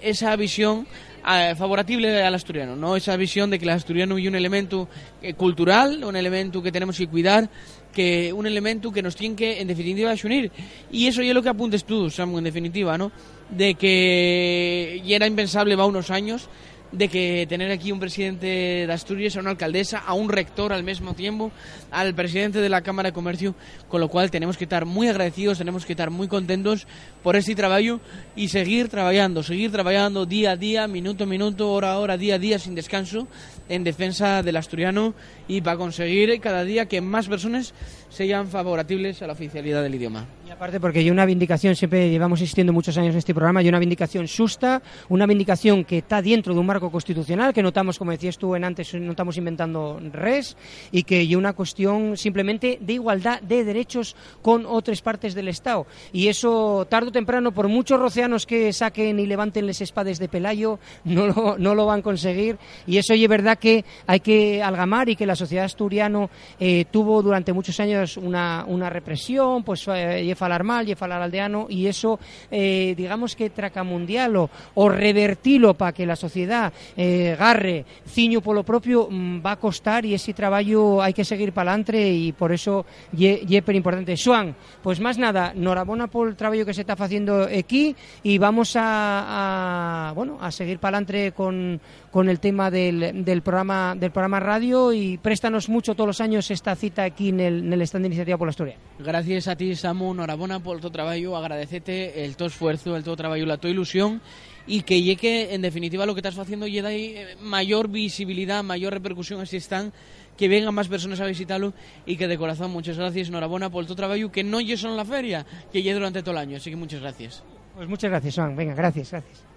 esa 0.00 0.34
visión 0.36 0.86
eh, 1.28 1.54
favorable 1.56 2.22
al 2.22 2.34
asturiano, 2.34 2.74
¿no? 2.74 2.96
Esa 2.96 3.16
visión 3.16 3.50
de 3.50 3.58
que 3.58 3.64
el 3.64 3.70
asturiano 3.70 4.18
es 4.18 4.26
un 4.26 4.34
elemento 4.34 4.88
eh, 5.20 5.34
cultural, 5.34 6.02
un 6.04 6.16
elemento 6.16 6.62
que 6.62 6.72
tenemos 6.72 6.96
que 6.96 7.06
cuidar, 7.06 7.48
que 7.92 8.32
un 8.32 8.46
elemento 8.46 8.90
que 8.90 9.02
nos 9.02 9.14
tiene 9.14 9.36
que, 9.36 9.60
en 9.60 9.68
definitiva, 9.68 10.14
unir. 10.24 10.50
Y 10.90 11.06
eso 11.06 11.22
es 11.22 11.32
lo 11.32 11.42
que 11.42 11.48
apuntes 11.48 11.84
tú, 11.84 12.10
Samu, 12.10 12.38
en 12.38 12.44
definitiva, 12.44 12.98
¿no? 12.98 13.12
De 13.50 13.74
que 13.74 15.02
ya 15.04 15.16
era 15.16 15.26
impensable 15.26 15.76
va 15.76 15.86
unos 15.86 16.10
años 16.10 16.48
de 16.92 17.08
que 17.08 17.46
tener 17.48 17.70
aquí 17.70 17.90
un 17.90 17.98
presidente 17.98 18.46
de 18.86 18.92
Asturias, 18.92 19.36
a 19.36 19.40
una 19.40 19.50
alcaldesa, 19.50 19.98
a 19.98 20.14
un 20.14 20.28
rector 20.28 20.72
al 20.72 20.84
mismo 20.84 21.14
tiempo, 21.14 21.50
al 21.90 22.14
presidente 22.14 22.60
de 22.60 22.68
la 22.68 22.82
Cámara 22.82 23.08
de 23.08 23.14
Comercio, 23.14 23.54
con 23.88 24.00
lo 24.00 24.08
cual 24.08 24.30
tenemos 24.30 24.56
que 24.56 24.64
estar 24.64 24.84
muy 24.84 25.08
agradecidos, 25.08 25.58
tenemos 25.58 25.86
que 25.86 25.94
estar 25.94 26.10
muy 26.10 26.28
contentos 26.28 26.86
por 27.22 27.36
este 27.36 27.54
trabajo 27.54 28.00
y 28.36 28.48
seguir 28.48 28.88
trabajando, 28.88 29.42
seguir 29.42 29.72
trabajando 29.72 30.26
día 30.26 30.52
a 30.52 30.56
día, 30.56 30.86
minuto 30.86 31.24
a 31.24 31.26
minuto, 31.26 31.72
hora 31.72 31.92
a 31.92 31.98
hora, 31.98 32.18
día 32.18 32.34
a 32.34 32.38
día, 32.38 32.58
sin 32.58 32.74
descanso, 32.74 33.26
en 33.68 33.84
defensa 33.84 34.42
del 34.42 34.56
asturiano 34.56 35.14
y 35.48 35.62
para 35.62 35.78
conseguir 35.78 36.38
cada 36.40 36.64
día 36.64 36.86
que 36.86 37.00
más 37.00 37.28
personas 37.28 37.72
sean 38.12 38.46
favorables 38.46 39.22
a 39.22 39.26
la 39.26 39.32
oficialidad 39.32 39.82
del 39.82 39.94
idioma 39.94 40.26
Aparte 40.52 40.80
porque 40.80 40.98
hay 40.98 41.10
una 41.10 41.24
vindicación, 41.24 41.74
siempre 41.74 42.10
llevamos 42.10 42.40
existiendo 42.40 42.74
muchos 42.74 42.98
años 42.98 43.14
en 43.14 43.18
este 43.18 43.32
programa, 43.32 43.60
hay 43.60 43.68
una 43.68 43.78
vindicación 43.78 44.26
justa, 44.28 44.82
una 45.08 45.26
vindicación 45.26 45.82
que 45.84 45.98
está 45.98 46.20
dentro 46.20 46.52
de 46.52 46.60
un 46.60 46.66
marco 46.66 46.90
constitucional, 46.90 47.54
que 47.54 47.62
notamos, 47.62 47.98
como 47.98 48.10
decías 48.10 48.36
tú 48.36 48.54
en 48.54 48.64
antes, 48.64 48.92
no 48.94 49.12
estamos 49.12 49.38
inventando 49.38 49.98
res, 50.12 50.56
y 50.90 51.04
que 51.04 51.20
hay 51.20 51.34
una 51.34 51.54
cuestión 51.54 52.18
simplemente 52.18 52.78
de 52.82 52.92
igualdad 52.92 53.40
de 53.40 53.64
derechos 53.64 54.14
con 54.42 54.66
otras 54.66 55.00
partes 55.00 55.34
del 55.34 55.48
Estado. 55.48 55.86
Y 56.12 56.28
eso, 56.28 56.86
tarde 56.88 57.08
o 57.08 57.12
temprano, 57.12 57.52
por 57.52 57.68
muchos 57.68 57.98
roceanos 57.98 58.44
que 58.44 58.72
saquen 58.74 59.20
y 59.20 59.26
levanten 59.26 59.66
les 59.66 59.80
espades 59.80 60.18
de 60.18 60.28
Pelayo, 60.28 60.78
no 61.04 61.28
lo, 61.28 61.56
no 61.58 61.74
lo 61.74 61.86
van 61.86 62.00
a 62.00 62.02
conseguir. 62.02 62.58
Y 62.86 62.98
eso 62.98 63.14
es 63.14 63.28
verdad 63.28 63.58
que 63.58 63.86
hay 64.06 64.20
que 64.20 64.62
algamar 64.62 65.08
y 65.08 65.16
que 65.16 65.24
la 65.24 65.34
sociedad 65.34 65.64
asturiano 65.64 66.28
eh, 66.60 66.84
tuvo 66.90 67.22
durante 67.22 67.54
muchos 67.54 67.80
años 67.80 68.01
una, 68.16 68.64
una 68.66 68.90
represión, 68.90 69.62
pues 69.62 69.86
eh, 69.88 70.34
falar 70.36 70.64
mal, 70.64 70.88
y 70.88 70.94
falar 70.94 71.22
aldeano, 71.22 71.66
y 71.68 71.86
eso, 71.86 72.18
eh, 72.50 72.94
digamos 72.96 73.36
que 73.36 73.50
tracamundial 73.50 74.36
o, 74.36 74.88
revertilo 74.88 75.74
para 75.74 75.92
que 75.92 76.06
la 76.06 76.16
sociedad 76.16 76.72
eh, 76.96 77.36
garre 77.38 77.84
ciño 78.06 78.40
por 78.40 78.54
lo 78.54 78.62
propio 78.62 79.08
mm, 79.10 79.40
va 79.44 79.52
a 79.52 79.56
costar 79.56 80.04
y 80.04 80.14
ese 80.14 80.34
trabajo 80.34 81.02
hay 81.02 81.12
que 81.12 81.24
seguir 81.24 81.52
para 81.52 81.70
adelante 81.70 82.12
y 82.12 82.32
por 82.32 82.52
eso 82.52 82.84
es 83.18 83.40
súper 83.40 83.76
importante. 83.76 84.14
Juan, 84.22 84.54
pues 84.82 85.00
más 85.00 85.18
nada, 85.18 85.52
enhorabuena 85.54 86.08
por 86.08 86.28
el 86.28 86.36
trabajo 86.36 86.64
que 86.64 86.74
se 86.74 86.82
está 86.82 86.94
haciendo 86.94 87.44
aquí 87.44 87.94
y 88.22 88.38
vamos 88.38 88.76
a, 88.76 90.08
a 90.08 90.12
bueno, 90.12 90.38
a 90.40 90.50
seguir 90.50 90.78
para 90.78 90.98
adelante 90.98 91.32
con, 91.32 91.80
con 92.10 92.28
el 92.28 92.40
tema 92.40 92.70
del, 92.70 93.24
del, 93.24 93.42
programa 93.42 93.94
del 93.96 94.10
programa 94.10 94.40
radio 94.40 94.92
y 94.92 95.16
préstanos 95.18 95.68
mucho 95.68 95.94
todos 95.94 96.06
los 96.06 96.20
años 96.20 96.50
esta 96.50 96.74
cita 96.76 97.04
aquí 97.04 97.30
en 97.30 97.40
el, 97.40 97.64
en 97.64 97.72
el 97.72 97.82
de 98.00 98.06
Iniciativa 98.06 98.38
por 98.38 98.46
la 98.46 98.50
Historia. 98.50 98.76
Gracias 98.98 99.48
a 99.48 99.56
ti, 99.56 99.74
Samu, 99.74 100.12
enhorabuena 100.12 100.60
por 100.60 100.80
tu 100.80 100.90
trabajo, 100.90 101.36
agradecete 101.36 102.24
el 102.24 102.36
tu 102.36 102.46
esfuerzo, 102.46 102.96
el 102.96 103.04
tu 103.04 103.14
trabajo, 103.16 103.44
la 103.44 103.58
tu 103.58 103.68
ilusión 103.68 104.22
y 104.66 104.82
que 104.82 105.02
llegue 105.02 105.54
en 105.54 105.62
definitiva 105.62 106.06
lo 106.06 106.14
que 106.14 106.20
estás 106.20 106.38
haciendo 106.38 106.66
y 106.66 106.78
ahí 106.78 107.14
eh, 107.16 107.36
mayor 107.40 107.88
visibilidad, 107.88 108.62
mayor 108.62 108.94
repercusión 108.94 109.40
así 109.40 109.56
están 109.56 109.92
que 110.36 110.48
vengan 110.48 110.74
más 110.74 110.88
personas 110.88 111.20
a 111.20 111.26
visitarlo 111.26 111.74
y 112.06 112.16
que 112.16 112.28
de 112.28 112.38
corazón 112.38 112.70
muchas 112.70 112.96
gracias, 112.96 113.28
enhorabuena 113.28 113.70
por 113.70 113.84
tu 113.86 113.94
trabajo 113.94 114.30
que 114.30 114.44
no 114.44 114.60
llegue 114.60 114.76
solo 114.76 114.92
en 114.92 114.96
la 114.98 115.04
feria, 115.04 115.44
que 115.72 115.82
llegue 115.82 115.94
durante 115.94 116.22
todo 116.22 116.32
el 116.32 116.38
año, 116.38 116.56
así 116.56 116.70
que 116.70 116.76
muchas 116.76 117.00
gracias. 117.00 117.42
Pues 117.74 117.88
muchas 117.88 118.10
gracias, 118.10 118.34
Juan. 118.34 118.56
Venga, 118.56 118.74
gracias, 118.74 119.10
gracias. 119.10 119.51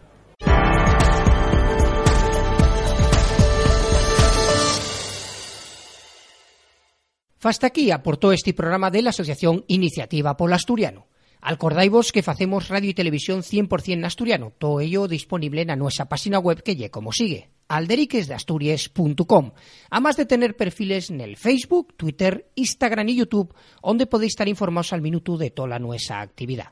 Hasta 7.46 7.68
aquí 7.68 7.92
aportó 7.92 8.32
este 8.32 8.56
programa 8.56 8.90
de 8.90 9.04
la 9.04 9.12
Asociación 9.12 9.66
Iniciativa 9.68 10.36
Polo 10.36 10.56
Asturiano. 10.56 11.06
Acordaivos 11.42 12.12
que 12.12 12.24
facemos 12.24 12.70
radio 12.70 12.90
y 12.90 12.96
televisión 12.96 13.44
100% 13.44 14.04
asturiano, 14.04 14.52
todo 14.58 14.80
ello 14.80 15.08
disponible 15.08 15.62
en 15.62 15.78
nuestra 15.78 16.10
página 16.10 16.40
web 16.40 16.64
que 16.64 16.76
lle 16.76 16.90
como 16.90 17.12
sigue, 17.12 17.52
alderiquesdeasturias.com, 17.68 19.52
además 19.92 20.18
de 20.18 20.26
tener 20.26 20.58
perfiles 20.58 21.12
en 21.12 21.22
el 21.22 21.38
Facebook, 21.38 21.94
Twitter, 21.96 22.50
Instagram 22.56 23.10
y 23.10 23.18
YouTube, 23.18 23.54
donde 23.84 24.08
podéis 24.08 24.32
estar 24.32 24.48
informados 24.48 24.92
al 24.92 25.04
minuto 25.04 25.38
de 25.38 25.52
toda 25.52 25.78
nuestra 25.78 26.22
actividad. 26.22 26.72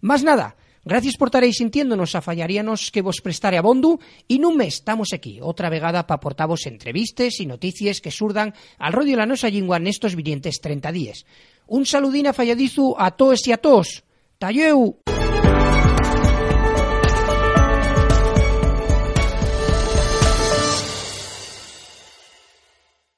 Más 0.00 0.24
nada, 0.24 0.56
Gracias 0.84 1.16
por 1.16 1.28
estaréis 1.28 1.58
sintiéndonos 1.58 2.14
a 2.14 2.22
fallaríanos 2.22 2.90
que 2.90 3.02
vos 3.02 3.20
prestare 3.20 3.58
a 3.58 3.62
Bondu 3.62 3.98
y 4.26 4.38
nun 4.38 4.56
mes 4.56 4.80
estamos 4.80 5.10
aquí, 5.12 5.42
outra 5.42 5.68
vegada 5.68 6.06
pa 6.06 6.16
aportavos 6.16 6.64
entrevistes 6.70 7.42
y 7.42 7.46
noticias 7.46 8.00
que 8.00 8.14
surdan 8.14 8.54
al 8.78 8.94
rollo 8.94 9.18
la 9.18 9.26
nosa 9.26 9.50
lingua 9.50 9.82
nestos 9.82 10.14
vinientes 10.14 10.62
30 10.62 10.92
días. 10.94 11.26
Un 11.68 11.84
saludín 11.84 12.30
a 12.30 12.32
falladizu 12.32 12.96
a 12.96 13.12
todos 13.12 13.44
e 13.44 13.52
a 13.52 13.60
todos. 13.60 14.06
Talleu! 14.38 15.17